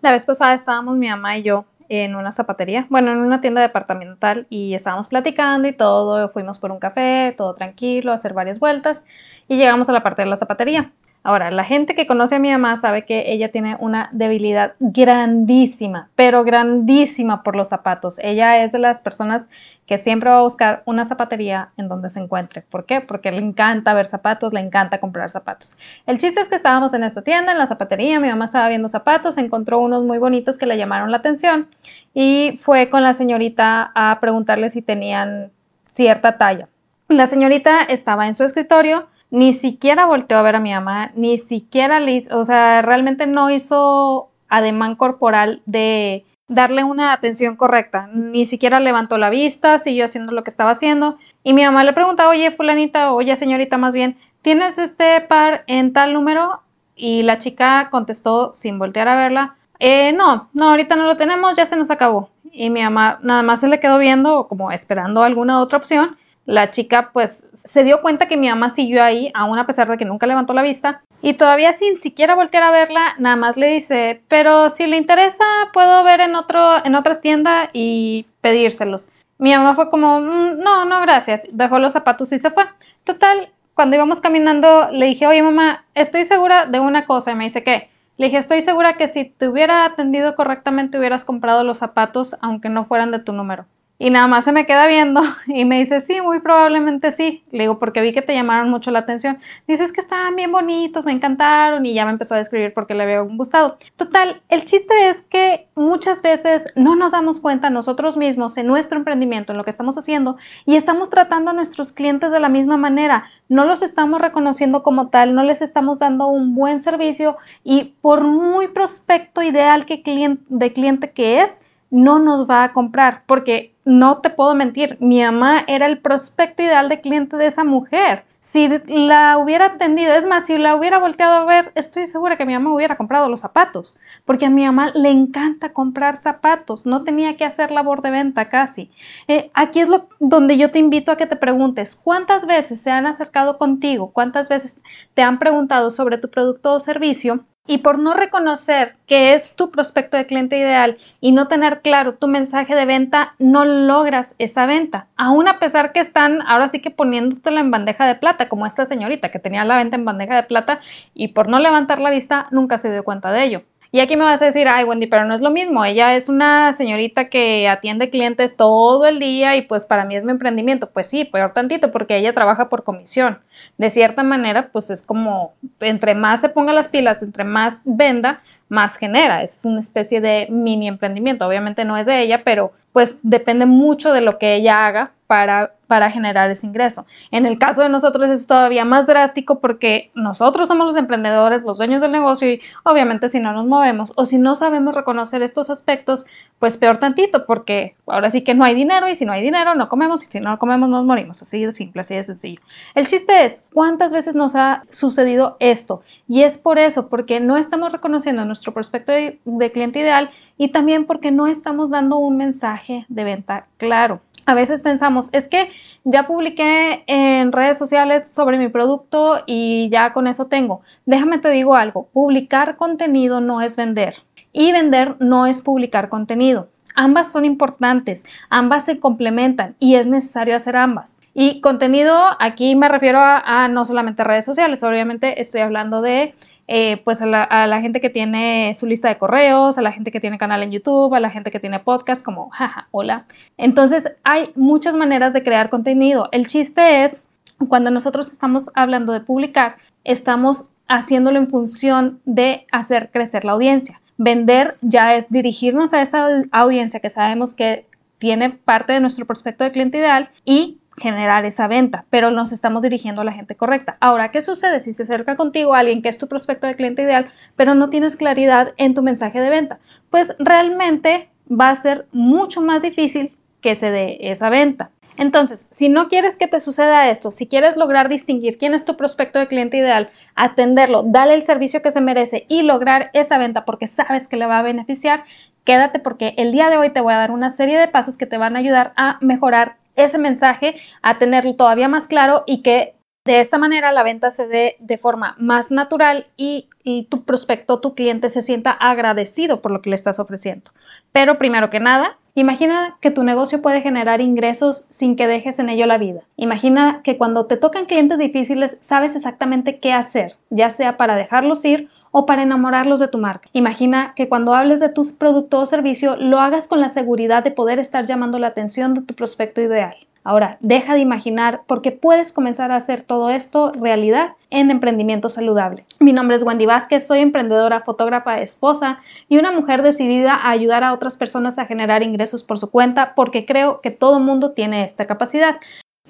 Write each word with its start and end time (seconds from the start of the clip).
La 0.00 0.12
vez 0.12 0.24
pasada 0.24 0.54
estábamos 0.54 0.96
mi 0.96 1.08
mamá 1.08 1.38
y 1.38 1.42
yo 1.42 1.64
en 1.88 2.14
una 2.14 2.32
zapatería, 2.32 2.86
bueno, 2.90 3.10
en 3.12 3.18
una 3.18 3.40
tienda 3.40 3.60
departamental 3.62 4.46
y 4.50 4.74
estábamos 4.74 5.08
platicando 5.08 5.66
y 5.68 5.72
todo, 5.72 6.28
fuimos 6.30 6.58
por 6.58 6.70
un 6.70 6.78
café, 6.78 7.34
todo 7.36 7.54
tranquilo, 7.54 8.12
a 8.12 8.14
hacer 8.14 8.34
varias 8.34 8.60
vueltas 8.60 9.04
y 9.48 9.56
llegamos 9.56 9.88
a 9.88 9.92
la 9.92 10.02
parte 10.02 10.22
de 10.22 10.28
la 10.28 10.36
zapatería. 10.36 10.92
Ahora, 11.22 11.50
la 11.50 11.64
gente 11.64 11.94
que 11.94 12.06
conoce 12.06 12.36
a 12.36 12.38
mi 12.38 12.50
mamá 12.50 12.76
sabe 12.76 13.04
que 13.04 13.32
ella 13.32 13.50
tiene 13.50 13.76
una 13.80 14.08
debilidad 14.12 14.74
grandísima, 14.78 16.08
pero 16.14 16.44
grandísima 16.44 17.42
por 17.42 17.56
los 17.56 17.68
zapatos. 17.68 18.18
Ella 18.22 18.62
es 18.62 18.72
de 18.72 18.78
las 18.78 19.02
personas 19.02 19.48
que 19.86 19.98
siempre 19.98 20.30
va 20.30 20.38
a 20.38 20.42
buscar 20.42 20.82
una 20.86 21.04
zapatería 21.04 21.70
en 21.76 21.88
donde 21.88 22.08
se 22.08 22.20
encuentre. 22.20 22.62
¿Por 22.62 22.86
qué? 22.86 23.00
Porque 23.00 23.32
le 23.32 23.38
encanta 23.38 23.94
ver 23.94 24.06
zapatos, 24.06 24.52
le 24.52 24.60
encanta 24.60 25.00
comprar 25.00 25.30
zapatos. 25.30 25.76
El 26.06 26.18
chiste 26.18 26.40
es 26.40 26.48
que 26.48 26.54
estábamos 26.54 26.94
en 26.94 27.04
esta 27.04 27.22
tienda, 27.22 27.52
en 27.52 27.58
la 27.58 27.66
zapatería, 27.66 28.20
mi 28.20 28.28
mamá 28.28 28.44
estaba 28.44 28.68
viendo 28.68 28.88
zapatos, 28.88 29.38
encontró 29.38 29.80
unos 29.80 30.04
muy 30.04 30.18
bonitos 30.18 30.56
que 30.56 30.66
le 30.66 30.76
llamaron 30.76 31.10
la 31.10 31.16
atención 31.18 31.68
y 32.14 32.58
fue 32.58 32.90
con 32.90 33.02
la 33.02 33.12
señorita 33.12 33.90
a 33.94 34.18
preguntarle 34.20 34.70
si 34.70 34.82
tenían 34.82 35.50
cierta 35.86 36.38
talla. 36.38 36.68
La 37.08 37.26
señorita 37.26 37.82
estaba 37.82 38.28
en 38.28 38.34
su 38.34 38.44
escritorio, 38.44 39.08
ni 39.30 39.52
siquiera 39.52 40.06
volteó 40.06 40.38
a 40.38 40.42
ver 40.42 40.56
a 40.56 40.60
mi 40.60 40.72
mamá, 40.72 41.10
ni 41.14 41.38
siquiera 41.38 42.00
le 42.00 42.12
hizo, 42.12 42.38
o 42.38 42.44
sea, 42.44 42.82
realmente 42.82 43.26
no 43.26 43.50
hizo 43.50 44.30
ademán 44.48 44.96
corporal 44.96 45.62
de 45.66 46.24
darle 46.48 46.82
una 46.82 47.12
atención 47.12 47.56
correcta, 47.56 48.08
ni 48.12 48.46
siquiera 48.46 48.80
levantó 48.80 49.18
la 49.18 49.28
vista, 49.28 49.78
siguió 49.78 50.06
haciendo 50.06 50.32
lo 50.32 50.44
que 50.44 50.50
estaba 50.50 50.70
haciendo 50.70 51.18
y 51.44 51.52
mi 51.52 51.64
mamá 51.64 51.84
le 51.84 51.92
pregunta, 51.92 52.28
oye 52.28 52.50
fulanita, 52.50 53.12
oye 53.12 53.36
señorita 53.36 53.76
más 53.76 53.92
bien, 53.92 54.16
¿tienes 54.40 54.78
este 54.78 55.20
par 55.20 55.64
en 55.66 55.92
tal 55.92 56.14
número? 56.14 56.62
Y 56.96 57.22
la 57.22 57.38
chica 57.38 57.88
contestó 57.90 58.54
sin 58.54 58.78
voltear 58.78 59.08
a 59.08 59.16
verla, 59.16 59.56
eh, 59.78 60.12
no, 60.12 60.48
no, 60.52 60.70
ahorita 60.70 60.96
no 60.96 61.04
lo 61.04 61.16
tenemos, 61.16 61.56
ya 61.56 61.66
se 61.66 61.76
nos 61.76 61.90
acabó. 61.90 62.30
Y 62.50 62.70
mi 62.70 62.82
mamá 62.82 63.20
nada 63.22 63.42
más 63.42 63.60
se 63.60 63.68
le 63.68 63.78
quedó 63.78 63.98
viendo 63.98 64.48
como 64.48 64.72
esperando 64.72 65.22
alguna 65.22 65.60
otra 65.60 65.78
opción 65.78 66.16
la 66.48 66.70
chica 66.70 67.10
pues 67.12 67.46
se 67.52 67.84
dio 67.84 68.00
cuenta 68.00 68.26
que 68.26 68.38
mi 68.38 68.48
mamá 68.48 68.70
siguió 68.70 69.04
ahí, 69.04 69.30
aún 69.34 69.58
a 69.58 69.66
pesar 69.66 69.86
de 69.86 69.98
que 69.98 70.06
nunca 70.06 70.26
levantó 70.26 70.54
la 70.54 70.62
vista. 70.62 71.02
Y 71.20 71.34
todavía 71.34 71.74
sin 71.74 72.00
siquiera 72.00 72.34
voltear 72.34 72.62
a 72.62 72.70
verla, 72.70 73.16
nada 73.18 73.36
más 73.36 73.58
le 73.58 73.68
dice, 73.68 74.22
pero 74.28 74.70
si 74.70 74.86
le 74.86 74.96
interesa, 74.96 75.44
puedo 75.74 76.02
ver 76.04 76.20
en, 76.20 76.34
otro, 76.34 76.82
en 76.86 76.94
otras 76.94 77.20
tiendas 77.20 77.68
y 77.74 78.24
pedírselos. 78.40 79.10
Mi 79.36 79.54
mamá 79.54 79.74
fue 79.74 79.90
como, 79.90 80.22
mm, 80.22 80.58
no, 80.60 80.86
no, 80.86 81.02
gracias. 81.02 81.46
Dejó 81.52 81.78
los 81.78 81.92
zapatos 81.92 82.32
y 82.32 82.38
se 82.38 82.50
fue. 82.50 82.64
Total, 83.04 83.50
cuando 83.74 83.96
íbamos 83.96 84.22
caminando, 84.22 84.90
le 84.90 85.04
dije, 85.04 85.26
oye 85.26 85.42
mamá, 85.42 85.84
estoy 85.94 86.24
segura 86.24 86.64
de 86.64 86.80
una 86.80 87.04
cosa. 87.04 87.32
Y 87.32 87.34
me 87.34 87.44
dice, 87.44 87.62
¿qué? 87.62 87.90
Le 88.16 88.26
dije, 88.26 88.38
estoy 88.38 88.62
segura 88.62 88.94
que 88.94 89.06
si 89.06 89.26
te 89.26 89.48
hubiera 89.48 89.84
atendido 89.84 90.34
correctamente 90.34 90.98
hubieras 90.98 91.26
comprado 91.26 91.62
los 91.62 91.76
zapatos 91.76 92.36
aunque 92.40 92.70
no 92.70 92.86
fueran 92.86 93.10
de 93.10 93.18
tu 93.18 93.34
número. 93.34 93.66
Y 94.00 94.10
nada 94.10 94.28
más 94.28 94.44
se 94.44 94.52
me 94.52 94.64
queda 94.64 94.86
viendo 94.86 95.22
y 95.46 95.64
me 95.64 95.80
dice, 95.80 96.00
sí, 96.00 96.20
muy 96.20 96.40
probablemente 96.40 97.10
sí. 97.10 97.42
Le 97.50 97.64
digo, 97.64 97.78
porque 97.80 98.00
vi 98.00 98.12
que 98.12 98.22
te 98.22 98.32
llamaron 98.32 98.70
mucho 98.70 98.92
la 98.92 99.00
atención. 99.00 99.38
Dices 99.66 99.92
que 99.92 100.00
estaban 100.00 100.36
bien 100.36 100.52
bonitos, 100.52 101.04
me 101.04 101.12
encantaron 101.12 101.84
y 101.84 101.94
ya 101.94 102.04
me 102.04 102.12
empezó 102.12 102.34
a 102.34 102.38
describir 102.38 102.72
porque 102.74 102.94
le 102.94 103.02
había 103.02 103.20
gustado. 103.20 103.76
Total, 103.96 104.40
el 104.48 104.64
chiste 104.64 105.08
es 105.08 105.22
que 105.22 105.68
muchas 105.74 106.22
veces 106.22 106.72
no 106.76 106.94
nos 106.94 107.10
damos 107.10 107.40
cuenta 107.40 107.70
nosotros 107.70 108.16
mismos 108.16 108.56
en 108.56 108.68
nuestro 108.68 108.98
emprendimiento, 108.98 109.52
en 109.52 109.58
lo 109.58 109.64
que 109.64 109.70
estamos 109.70 109.98
haciendo 109.98 110.36
y 110.64 110.76
estamos 110.76 111.10
tratando 111.10 111.50
a 111.50 111.54
nuestros 111.54 111.90
clientes 111.90 112.30
de 112.30 112.38
la 112.40 112.48
misma 112.48 112.76
manera. 112.76 113.24
No 113.48 113.64
los 113.64 113.82
estamos 113.82 114.20
reconociendo 114.20 114.84
como 114.84 115.08
tal, 115.08 115.34
no 115.34 115.42
les 115.42 115.60
estamos 115.60 115.98
dando 115.98 116.28
un 116.28 116.54
buen 116.54 116.82
servicio 116.82 117.36
y 117.64 117.96
por 118.00 118.22
muy 118.22 118.68
prospecto 118.68 119.42
ideal 119.42 119.86
que 119.86 120.02
cliente, 120.02 120.44
de 120.48 120.72
cliente 120.72 121.10
que 121.10 121.42
es, 121.42 121.62
no 121.90 122.18
nos 122.18 122.48
va 122.48 122.64
a 122.64 122.72
comprar 122.72 123.22
porque 123.26 123.74
no 123.84 124.18
te 124.18 124.30
puedo 124.30 124.54
mentir, 124.54 124.98
mi 125.00 125.22
mamá 125.22 125.64
era 125.66 125.86
el 125.86 125.98
prospecto 125.98 126.62
ideal 126.62 126.88
de 126.88 127.00
cliente 127.00 127.36
de 127.36 127.46
esa 127.46 127.64
mujer. 127.64 128.24
Si 128.40 128.68
la 128.86 129.36
hubiera 129.36 129.66
atendido, 129.66 130.14
es 130.14 130.26
más, 130.26 130.46
si 130.46 130.56
la 130.56 130.74
hubiera 130.74 130.98
volteado 130.98 131.34
a 131.34 131.44
ver, 131.44 131.72
estoy 131.74 132.06
segura 132.06 132.36
que 132.38 132.46
mi 132.46 132.54
mamá 132.54 132.72
hubiera 132.72 132.96
comprado 132.96 133.28
los 133.28 133.40
zapatos, 133.40 133.96
porque 134.24 134.46
a 134.46 134.50
mi 134.50 134.64
mamá 134.64 134.90
le 134.94 135.10
encanta 135.10 135.72
comprar 135.74 136.16
zapatos, 136.16 136.86
no 136.86 137.04
tenía 137.04 137.36
que 137.36 137.44
hacer 137.44 137.70
labor 137.70 138.00
de 138.00 138.10
venta 138.10 138.48
casi. 138.48 138.90
Eh, 139.26 139.50
aquí 139.54 139.80
es 139.80 139.88
lo, 139.88 140.08
donde 140.18 140.56
yo 140.56 140.70
te 140.70 140.78
invito 140.78 141.12
a 141.12 141.16
que 141.16 141.26
te 141.26 141.36
preguntes, 141.36 141.94
¿cuántas 141.94 142.46
veces 142.46 142.80
se 142.80 142.90
han 142.90 143.06
acercado 143.06 143.58
contigo? 143.58 144.12
¿Cuántas 144.12 144.48
veces 144.48 144.80
te 145.14 145.22
han 145.22 145.38
preguntado 145.38 145.90
sobre 145.90 146.16
tu 146.16 146.30
producto 146.30 146.72
o 146.72 146.80
servicio 146.80 147.44
y 147.68 147.78
por 147.78 148.00
no 148.00 148.14
reconocer 148.14 148.96
que 149.06 149.34
es 149.34 149.54
tu 149.54 149.70
prospecto 149.70 150.16
de 150.16 150.26
cliente 150.26 150.58
ideal 150.58 150.98
y 151.20 151.30
no 151.30 151.46
tener 151.46 151.82
claro 151.82 152.14
tu 152.14 152.26
mensaje 152.26 152.74
de 152.74 152.86
venta, 152.86 153.30
no 153.38 153.64
logras 153.64 154.34
esa 154.38 154.66
venta. 154.66 155.06
Aún 155.16 155.46
a 155.46 155.60
pesar 155.60 155.92
que 155.92 156.00
están 156.00 156.42
ahora 156.42 156.66
sí 156.66 156.80
que 156.80 156.90
poniéndotela 156.90 157.60
en 157.60 157.70
bandeja 157.70 158.06
de 158.06 158.16
plata, 158.16 158.48
como 158.48 158.66
esta 158.66 158.86
señorita 158.86 159.30
que 159.30 159.38
tenía 159.38 159.64
la 159.64 159.76
venta 159.76 159.96
en 159.96 160.04
bandeja 160.04 160.34
de 160.34 160.42
plata 160.42 160.80
y 161.14 161.28
por 161.28 161.48
no 161.48 161.60
levantar 161.60 162.00
la 162.00 162.10
vista 162.10 162.48
nunca 162.50 162.78
se 162.78 162.90
dio 162.90 163.04
cuenta 163.04 163.30
de 163.30 163.44
ello. 163.44 163.62
Y 163.90 164.00
aquí 164.00 164.16
me 164.16 164.24
vas 164.24 164.42
a 164.42 164.46
decir, 164.46 164.68
ay 164.68 164.84
Wendy, 164.84 165.06
pero 165.06 165.24
no 165.24 165.34
es 165.34 165.40
lo 165.40 165.50
mismo. 165.50 165.84
Ella 165.84 166.14
es 166.14 166.28
una 166.28 166.72
señorita 166.72 167.28
que 167.28 167.68
atiende 167.68 168.10
clientes 168.10 168.56
todo 168.56 169.06
el 169.06 169.18
día 169.18 169.56
y 169.56 169.62
pues 169.62 169.86
para 169.86 170.04
mí 170.04 170.14
es 170.14 170.24
mi 170.24 170.32
emprendimiento. 170.32 170.90
Pues 170.90 171.06
sí, 171.06 171.24
peor 171.24 171.54
tantito 171.54 171.90
porque 171.90 172.16
ella 172.16 172.34
trabaja 172.34 172.68
por 172.68 172.84
comisión. 172.84 173.38
De 173.78 173.88
cierta 173.88 174.22
manera, 174.22 174.68
pues 174.72 174.90
es 174.90 175.00
como, 175.00 175.54
entre 175.80 176.14
más 176.14 176.42
se 176.42 176.50
ponga 176.50 176.72
las 176.74 176.88
pilas, 176.88 177.22
entre 177.22 177.44
más 177.44 177.80
venda, 177.84 178.40
más 178.68 178.96
genera. 178.96 179.42
Es 179.42 179.64
una 179.64 179.80
especie 179.80 180.20
de 180.20 180.48
mini 180.50 180.86
emprendimiento. 180.86 181.46
Obviamente 181.46 181.86
no 181.86 181.96
es 181.96 182.06
de 182.06 182.20
ella, 182.20 182.42
pero 182.44 182.72
pues 182.92 183.18
depende 183.22 183.64
mucho 183.64 184.12
de 184.12 184.20
lo 184.20 184.38
que 184.38 184.54
ella 184.54 184.86
haga 184.86 185.12
para, 185.28 186.10
generar 186.10 186.50
ese 186.50 186.66
ingreso. 186.66 187.06
En 187.30 187.44
el 187.44 187.58
caso 187.58 187.82
de 187.82 187.90
nosotros 187.90 188.30
es 188.30 188.46
todavía 188.46 188.86
más 188.86 189.06
drástico 189.06 189.60
porque 189.60 190.10
nosotros 190.14 190.68
somos 190.68 190.86
los 190.86 190.96
emprendedores, 190.96 191.64
los 191.64 191.76
dueños 191.76 192.00
del 192.00 192.12
negocio 192.12 192.50
y 192.50 192.60
obviamente 192.82 193.28
si 193.28 193.38
no 193.38 193.52
nos 193.52 193.66
movemos 193.66 194.12
o 194.16 194.24
si 194.24 194.38
no 194.38 194.54
sabemos 194.54 194.94
reconocer 194.94 195.42
estos 195.42 195.68
aspectos, 195.68 196.24
pues 196.58 196.78
peor 196.78 196.96
tantito 196.96 197.44
porque 197.44 197.94
ahora 198.06 198.30
sí 198.30 198.42
que 198.42 198.54
no 198.54 198.64
hay 198.64 198.74
dinero 198.74 199.08
y 199.08 199.14
si 199.14 199.26
no 199.26 199.32
hay 199.32 199.42
dinero 199.42 199.74
no 199.74 199.88
comemos 199.88 200.24
y 200.24 200.26
si 200.26 200.40
no 200.40 200.58
comemos 200.58 200.88
nos 200.88 201.04
morimos. 201.04 201.42
Así 201.42 201.62
de 201.62 201.72
simple, 201.72 202.00
así 202.00 202.14
de 202.14 202.22
sencillo. 202.22 202.60
El 202.94 203.06
chiste 203.06 203.44
es, 203.44 203.62
¿cuántas 203.72 204.12
veces 204.12 204.34
nos 204.34 204.56
ha 204.56 204.82
sucedido 204.88 205.56
esto? 205.60 206.02
Y 206.26 206.42
es 206.42 206.56
por 206.56 206.78
eso, 206.78 207.08
porque 207.10 207.38
no 207.38 207.58
estamos 207.58 207.92
reconociendo 207.92 208.46
nuestro 208.46 208.72
prospecto 208.72 209.12
de 209.12 209.72
cliente 209.72 210.00
ideal 210.00 210.30
y 210.56 210.68
también 210.68 211.04
porque 211.04 211.30
no 211.30 211.46
estamos 211.46 211.90
dando 211.90 212.16
un 212.16 212.38
mensaje 212.38 213.04
de 213.08 213.24
venta 213.24 213.66
claro 213.76 214.20
a 214.48 214.54
veces 214.54 214.82
pensamos, 214.82 215.28
es 215.32 215.46
que 215.46 215.70
ya 216.04 216.26
publiqué 216.26 217.04
en 217.06 217.52
redes 217.52 217.76
sociales 217.76 218.32
sobre 218.32 218.56
mi 218.56 218.70
producto 218.70 219.42
y 219.44 219.90
ya 219.92 220.14
con 220.14 220.26
eso 220.26 220.46
tengo. 220.46 220.80
Déjame 221.04 221.36
te 221.36 221.50
digo 221.50 221.74
algo, 221.74 222.08
publicar 222.14 222.76
contenido 222.76 223.42
no 223.42 223.60
es 223.60 223.76
vender 223.76 224.14
y 224.54 224.72
vender 224.72 225.16
no 225.20 225.44
es 225.44 225.60
publicar 225.60 226.08
contenido. 226.08 226.70
Ambas 226.94 227.30
son 227.30 227.44
importantes, 227.44 228.24
ambas 228.48 228.86
se 228.86 228.98
complementan 228.98 229.76
y 229.78 229.96
es 229.96 230.06
necesario 230.06 230.56
hacer 230.56 230.76
ambas. 230.76 231.18
Y 231.34 231.60
contenido, 231.60 232.18
aquí 232.38 232.74
me 232.74 232.88
refiero 232.88 233.20
a, 233.20 233.64
a 233.64 233.68
no 233.68 233.84
solamente 233.84 234.24
redes 234.24 234.46
sociales, 234.46 234.82
obviamente 234.82 235.42
estoy 235.42 235.60
hablando 235.60 236.00
de 236.00 236.34
eh, 236.70 237.00
pues 237.02 237.22
a 237.22 237.26
la, 237.26 237.80
gente 237.80 237.98
que 238.00 238.10
tiene 238.10 238.74
su 238.74 238.86
lista 238.86 239.08
de 239.08 239.16
correos, 239.16 239.78
a 239.78 239.82
la 239.82 239.90
gente 239.90 240.10
que 240.10 240.20
tiene 240.20 240.36
canal 240.36 240.62
en 240.62 240.70
YouTube, 240.70 241.14
a 241.14 241.20
la 241.20 241.30
gente 241.30 241.50
que 241.50 241.60
tiene 241.60 241.80
podcast, 241.80 242.22
como, 242.22 242.50
jaja, 242.50 242.88
hola. 242.90 243.24
Entonces, 243.56 244.16
hay 244.22 244.52
muchas 244.54 244.94
maneras 244.94 245.32
de 245.32 245.42
crear 245.42 245.70
contenido. 245.70 246.28
El 246.30 246.46
chiste 246.46 247.04
es, 247.04 247.24
cuando 247.68 247.90
nosotros 247.90 248.30
estamos 248.30 248.70
hablando 248.74 249.14
de 249.14 249.20
publicar, 249.20 249.76
estamos 250.04 250.68
haciéndolo 250.88 251.38
en 251.38 251.48
función 251.48 252.20
de 252.26 252.66
hacer 252.70 253.10
crecer 253.10 253.46
la 253.46 253.52
audiencia. 253.52 254.02
Vender 254.18 254.76
ya 254.82 255.14
es 255.14 255.30
dirigirnos 255.30 255.94
a 255.94 256.02
esa 256.02 256.28
audiencia 256.52 257.00
que 257.00 257.08
sabemos 257.08 257.54
que 257.54 257.86
tiene 258.18 258.50
parte 258.50 258.92
de 258.92 259.00
nuestro 259.00 259.24
prospecto 259.24 259.64
de 259.64 259.72
cliente 259.72 259.98
ideal 259.98 260.28
y 260.44 260.78
generar 260.98 261.44
esa 261.44 261.68
venta, 261.68 262.04
pero 262.10 262.30
nos 262.30 262.52
estamos 262.52 262.82
dirigiendo 262.82 263.22
a 263.22 263.24
la 263.24 263.32
gente 263.32 263.56
correcta. 263.56 263.96
Ahora, 264.00 264.30
¿qué 264.30 264.40
sucede 264.40 264.80
si 264.80 264.92
se 264.92 265.04
acerca 265.04 265.36
contigo 265.36 265.74
alguien 265.74 266.02
que 266.02 266.08
es 266.08 266.18
tu 266.18 266.28
prospecto 266.28 266.66
de 266.66 266.76
cliente 266.76 267.02
ideal, 267.02 267.30
pero 267.56 267.74
no 267.74 267.90
tienes 267.90 268.16
claridad 268.16 268.74
en 268.76 268.94
tu 268.94 269.02
mensaje 269.02 269.40
de 269.40 269.50
venta? 269.50 269.78
Pues 270.10 270.34
realmente 270.38 271.28
va 271.48 271.70
a 271.70 271.74
ser 271.74 272.06
mucho 272.12 272.60
más 272.60 272.82
difícil 272.82 273.34
que 273.60 273.74
se 273.74 273.90
dé 273.90 274.18
esa 274.20 274.50
venta. 274.50 274.90
Entonces, 275.18 275.66
si 275.70 275.88
no 275.88 276.06
quieres 276.06 276.36
que 276.36 276.46
te 276.46 276.60
suceda 276.60 277.10
esto, 277.10 277.32
si 277.32 277.48
quieres 277.48 277.76
lograr 277.76 278.08
distinguir 278.08 278.56
quién 278.56 278.72
es 278.72 278.84
tu 278.84 278.96
prospecto 278.96 279.40
de 279.40 279.48
cliente 279.48 279.76
ideal, 279.76 280.10
atenderlo, 280.36 281.02
darle 281.02 281.34
el 281.34 281.42
servicio 281.42 281.82
que 281.82 281.90
se 281.90 282.00
merece 282.00 282.46
y 282.48 282.62
lograr 282.62 283.10
esa 283.14 283.36
venta 283.36 283.64
porque 283.64 283.88
sabes 283.88 284.28
que 284.28 284.36
le 284.36 284.46
va 284.46 284.60
a 284.60 284.62
beneficiar, 284.62 285.24
quédate 285.64 285.98
porque 285.98 286.34
el 286.36 286.52
día 286.52 286.70
de 286.70 286.76
hoy 286.76 286.90
te 286.90 287.00
voy 287.00 287.14
a 287.14 287.18
dar 287.18 287.32
una 287.32 287.50
serie 287.50 287.78
de 287.78 287.88
pasos 287.88 288.16
que 288.16 288.26
te 288.26 288.38
van 288.38 288.54
a 288.54 288.60
ayudar 288.60 288.92
a 288.96 289.18
mejorar 289.20 289.74
ese 289.98 290.16
mensaje, 290.18 290.76
a 291.02 291.18
tenerlo 291.18 291.56
todavía 291.56 291.88
más 291.88 292.08
claro 292.08 292.44
y 292.46 292.62
que 292.62 292.94
De 293.24 293.40
esta 293.40 293.58
manera 293.58 293.92
la 293.92 294.04
venta 294.04 294.30
se 294.30 294.46
dé 294.46 294.76
de 294.78 294.96
forma 294.96 295.36
más 295.38 295.70
natural 295.70 296.24
y, 296.38 296.70
tu 297.10 297.24
prospecto, 297.24 297.78
tu 297.78 297.94
cliente 297.94 298.30
se 298.30 298.40
sienta 298.40 298.70
agradecido 298.70 299.60
por 299.60 299.70
lo 299.70 299.82
que 299.82 299.90
le 299.90 299.96
estás 299.96 300.18
ofreciendo. 300.18 300.70
Pero 301.12 301.36
primero 301.36 301.68
que 301.68 301.78
nada, 301.78 302.16
Imagina 302.38 302.98
que 303.00 303.10
tu 303.10 303.24
negocio 303.24 303.60
puede 303.62 303.80
generar 303.80 304.20
ingresos 304.20 304.86
sin 304.90 305.16
que 305.16 305.26
dejes 305.26 305.58
en 305.58 305.70
ello 305.70 305.86
la 305.86 305.98
vida. 305.98 306.20
Imagina 306.36 307.00
que 307.02 307.18
cuando 307.18 307.46
te 307.46 307.56
tocan 307.56 307.86
clientes 307.86 308.20
difíciles 308.20 308.78
sabes 308.80 309.16
exactamente 309.16 309.80
qué 309.80 309.92
hacer, 309.92 310.36
ya 310.48 310.70
sea 310.70 310.96
para 310.96 311.16
dejarlos 311.16 311.64
ir 311.64 311.88
o 312.10 312.26
para 312.26 312.42
enamorarlos 312.42 313.00
de 313.00 313.08
tu 313.08 313.18
marca. 313.18 313.48
Imagina 313.52 314.12
que 314.16 314.28
cuando 314.28 314.54
hables 314.54 314.80
de 314.80 314.88
tus 314.88 315.12
producto 315.12 315.60
o 315.60 315.66
servicio 315.66 316.16
lo 316.16 316.40
hagas 316.40 316.68
con 316.68 316.80
la 316.80 316.88
seguridad 316.88 317.44
de 317.44 317.50
poder 317.50 317.78
estar 317.78 318.04
llamando 318.04 318.38
la 318.38 318.48
atención 318.48 318.94
de 318.94 319.02
tu 319.02 319.14
prospecto 319.14 319.60
ideal. 319.60 319.96
Ahora, 320.24 320.58
deja 320.60 320.92
de 320.92 321.00
imaginar 321.00 321.62
porque 321.66 321.90
puedes 321.90 322.32
comenzar 322.32 322.70
a 322.70 322.76
hacer 322.76 323.00
todo 323.00 323.30
esto 323.30 323.72
realidad 323.72 324.32
en 324.50 324.70
emprendimiento 324.70 325.30
saludable. 325.30 325.86
Mi 326.00 326.12
nombre 326.12 326.36
es 326.36 326.42
Wendy 326.42 326.66
Vázquez, 326.66 327.06
soy 327.06 327.20
emprendedora, 327.20 327.80
fotógrafa, 327.80 328.40
esposa 328.40 329.00
y 329.28 329.38
una 329.38 329.52
mujer 329.52 329.82
decidida 329.82 330.34
a 330.34 330.50
ayudar 330.50 330.84
a 330.84 330.92
otras 330.92 331.16
personas 331.16 331.58
a 331.58 331.64
generar 331.64 332.02
ingresos 332.02 332.42
por 332.42 332.58
su 332.58 332.70
cuenta 332.70 333.14
porque 333.14 333.46
creo 333.46 333.80
que 333.80 333.90
todo 333.90 334.20
mundo 334.20 334.52
tiene 334.52 334.84
esta 334.84 335.06
capacidad. 335.06 335.56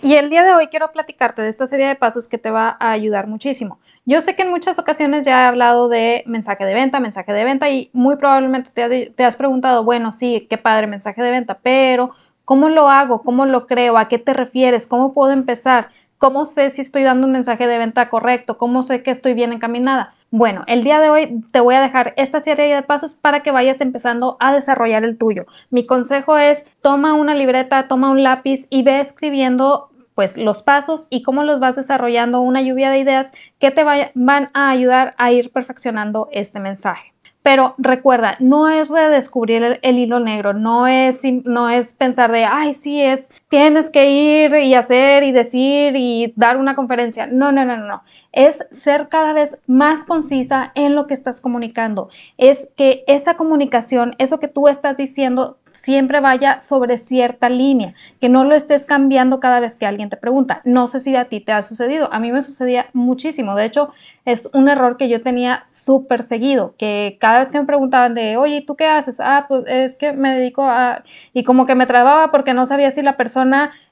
Y 0.00 0.14
el 0.14 0.30
día 0.30 0.44
de 0.44 0.54
hoy 0.54 0.68
quiero 0.68 0.92
platicarte 0.92 1.42
de 1.42 1.48
esta 1.48 1.66
serie 1.66 1.86
de 1.86 1.96
pasos 1.96 2.28
que 2.28 2.38
te 2.38 2.50
va 2.50 2.76
a 2.78 2.92
ayudar 2.92 3.26
muchísimo. 3.26 3.78
Yo 4.06 4.20
sé 4.20 4.36
que 4.36 4.42
en 4.42 4.50
muchas 4.50 4.78
ocasiones 4.78 5.26
ya 5.26 5.42
he 5.42 5.46
hablado 5.46 5.88
de 5.88 6.22
mensaje 6.26 6.64
de 6.64 6.72
venta, 6.72 7.00
mensaje 7.00 7.32
de 7.32 7.44
venta 7.44 7.68
y 7.68 7.90
muy 7.92 8.16
probablemente 8.16 8.70
te 8.72 8.82
has, 8.82 8.92
te 9.14 9.24
has 9.24 9.36
preguntado, 9.36 9.84
bueno, 9.84 10.12
sí, 10.12 10.46
qué 10.48 10.56
padre 10.56 10.86
mensaje 10.86 11.20
de 11.20 11.30
venta, 11.30 11.58
pero 11.62 12.14
¿Cómo 12.48 12.70
lo 12.70 12.88
hago? 12.88 13.20
¿Cómo 13.24 13.44
lo 13.44 13.66
creo? 13.66 13.98
¿A 13.98 14.08
qué 14.08 14.18
te 14.18 14.32
refieres? 14.32 14.86
¿Cómo 14.86 15.12
puedo 15.12 15.32
empezar? 15.32 15.90
¿Cómo 16.16 16.46
sé 16.46 16.70
si 16.70 16.80
estoy 16.80 17.02
dando 17.02 17.26
un 17.26 17.32
mensaje 17.34 17.66
de 17.66 17.76
venta 17.76 18.08
correcto? 18.08 18.56
¿Cómo 18.56 18.82
sé 18.82 19.02
que 19.02 19.10
estoy 19.10 19.34
bien 19.34 19.52
encaminada? 19.52 20.14
Bueno, 20.30 20.62
el 20.66 20.84
día 20.84 21.00
de 21.00 21.08
hoy 21.08 21.42
te 21.52 21.60
voy 21.60 21.74
a 21.74 21.80
dejar 21.80 22.12
esta 22.18 22.38
serie 22.38 22.74
de 22.74 22.82
pasos 22.82 23.14
para 23.14 23.42
que 23.42 23.50
vayas 23.50 23.80
empezando 23.80 24.36
a 24.40 24.52
desarrollar 24.52 25.02
el 25.02 25.16
tuyo. 25.16 25.46
Mi 25.70 25.86
consejo 25.86 26.36
es 26.36 26.66
toma 26.82 27.14
una 27.14 27.34
libreta, 27.34 27.88
toma 27.88 28.10
un 28.10 28.22
lápiz 28.22 28.66
y 28.68 28.82
ve 28.82 29.00
escribiendo 29.00 29.88
pues 30.14 30.36
los 30.36 30.62
pasos 30.62 31.06
y 31.08 31.22
cómo 31.22 31.44
los 31.44 31.60
vas 31.60 31.76
desarrollando 31.76 32.40
una 32.40 32.60
lluvia 32.60 32.90
de 32.90 32.98
ideas 32.98 33.32
que 33.58 33.70
te 33.70 33.84
van 33.84 34.50
a 34.52 34.68
ayudar 34.68 35.14
a 35.16 35.32
ir 35.32 35.50
perfeccionando 35.50 36.28
este 36.30 36.60
mensaje. 36.60 37.14
Pero 37.42 37.74
recuerda, 37.78 38.36
no 38.40 38.68
es 38.68 38.90
redescubrir 38.90 39.78
el, 39.80 39.98
hilo 39.98 40.20
negro, 40.20 40.52
no 40.52 40.86
es, 40.86 41.22
no 41.44 41.70
es 41.70 41.94
pensar 41.94 42.30
de, 42.32 42.44
ay, 42.44 42.74
sí, 42.74 43.00
es, 43.00 43.30
tienes 43.48 43.90
que 43.90 44.10
ir 44.10 44.54
y 44.54 44.74
hacer 44.74 45.22
y 45.22 45.32
decir 45.32 45.94
y 45.96 46.32
dar 46.36 46.56
una 46.58 46.74
conferencia. 46.74 47.26
No, 47.26 47.50
no, 47.52 47.64
no, 47.64 47.76
no. 47.76 48.02
Es 48.32 48.66
ser 48.70 49.08
cada 49.08 49.32
vez 49.32 49.58
más 49.66 50.04
concisa 50.04 50.72
en 50.74 50.94
lo 50.94 51.06
que 51.06 51.14
estás 51.14 51.40
comunicando. 51.40 52.10
Es 52.36 52.70
que 52.76 53.04
esa 53.06 53.34
comunicación, 53.34 54.14
eso 54.18 54.38
que 54.38 54.48
tú 54.48 54.68
estás 54.68 54.96
diciendo, 54.96 55.58
siempre 55.82 56.20
vaya 56.20 56.60
sobre 56.60 56.98
cierta 56.98 57.48
línea, 57.48 57.94
que 58.20 58.28
no 58.28 58.44
lo 58.44 58.54
estés 58.54 58.84
cambiando 58.84 59.40
cada 59.40 59.60
vez 59.60 59.76
que 59.76 59.86
alguien 59.86 60.10
te 60.10 60.16
pregunta. 60.16 60.60
No 60.64 60.86
sé 60.86 61.00
si 61.00 61.14
a 61.16 61.26
ti 61.26 61.40
te 61.40 61.52
ha 61.52 61.62
sucedido, 61.62 62.12
a 62.12 62.18
mí 62.18 62.32
me 62.32 62.42
sucedía 62.42 62.86
muchísimo, 62.92 63.54
de 63.54 63.64
hecho 63.64 63.92
es 64.24 64.50
un 64.52 64.68
error 64.68 64.96
que 64.96 65.08
yo 65.08 65.22
tenía 65.22 65.62
súper 65.70 66.22
seguido, 66.22 66.74
que 66.78 67.16
cada 67.20 67.38
vez 67.38 67.50
que 67.50 67.58
me 67.58 67.66
preguntaban 67.66 68.14
de, 68.14 68.36
oye, 68.36 68.62
¿tú 68.66 68.76
qué 68.76 68.86
haces? 68.86 69.20
Ah, 69.20 69.46
pues 69.48 69.64
es 69.66 69.94
que 69.94 70.12
me 70.12 70.36
dedico 70.36 70.64
a... 70.64 71.02
y 71.32 71.44
como 71.44 71.66
que 71.66 71.74
me 71.74 71.86
trababa 71.86 72.30
porque 72.30 72.54
no 72.54 72.66
sabía 72.66 72.90
si 72.90 73.02
la 73.02 73.16
persona 73.16 73.37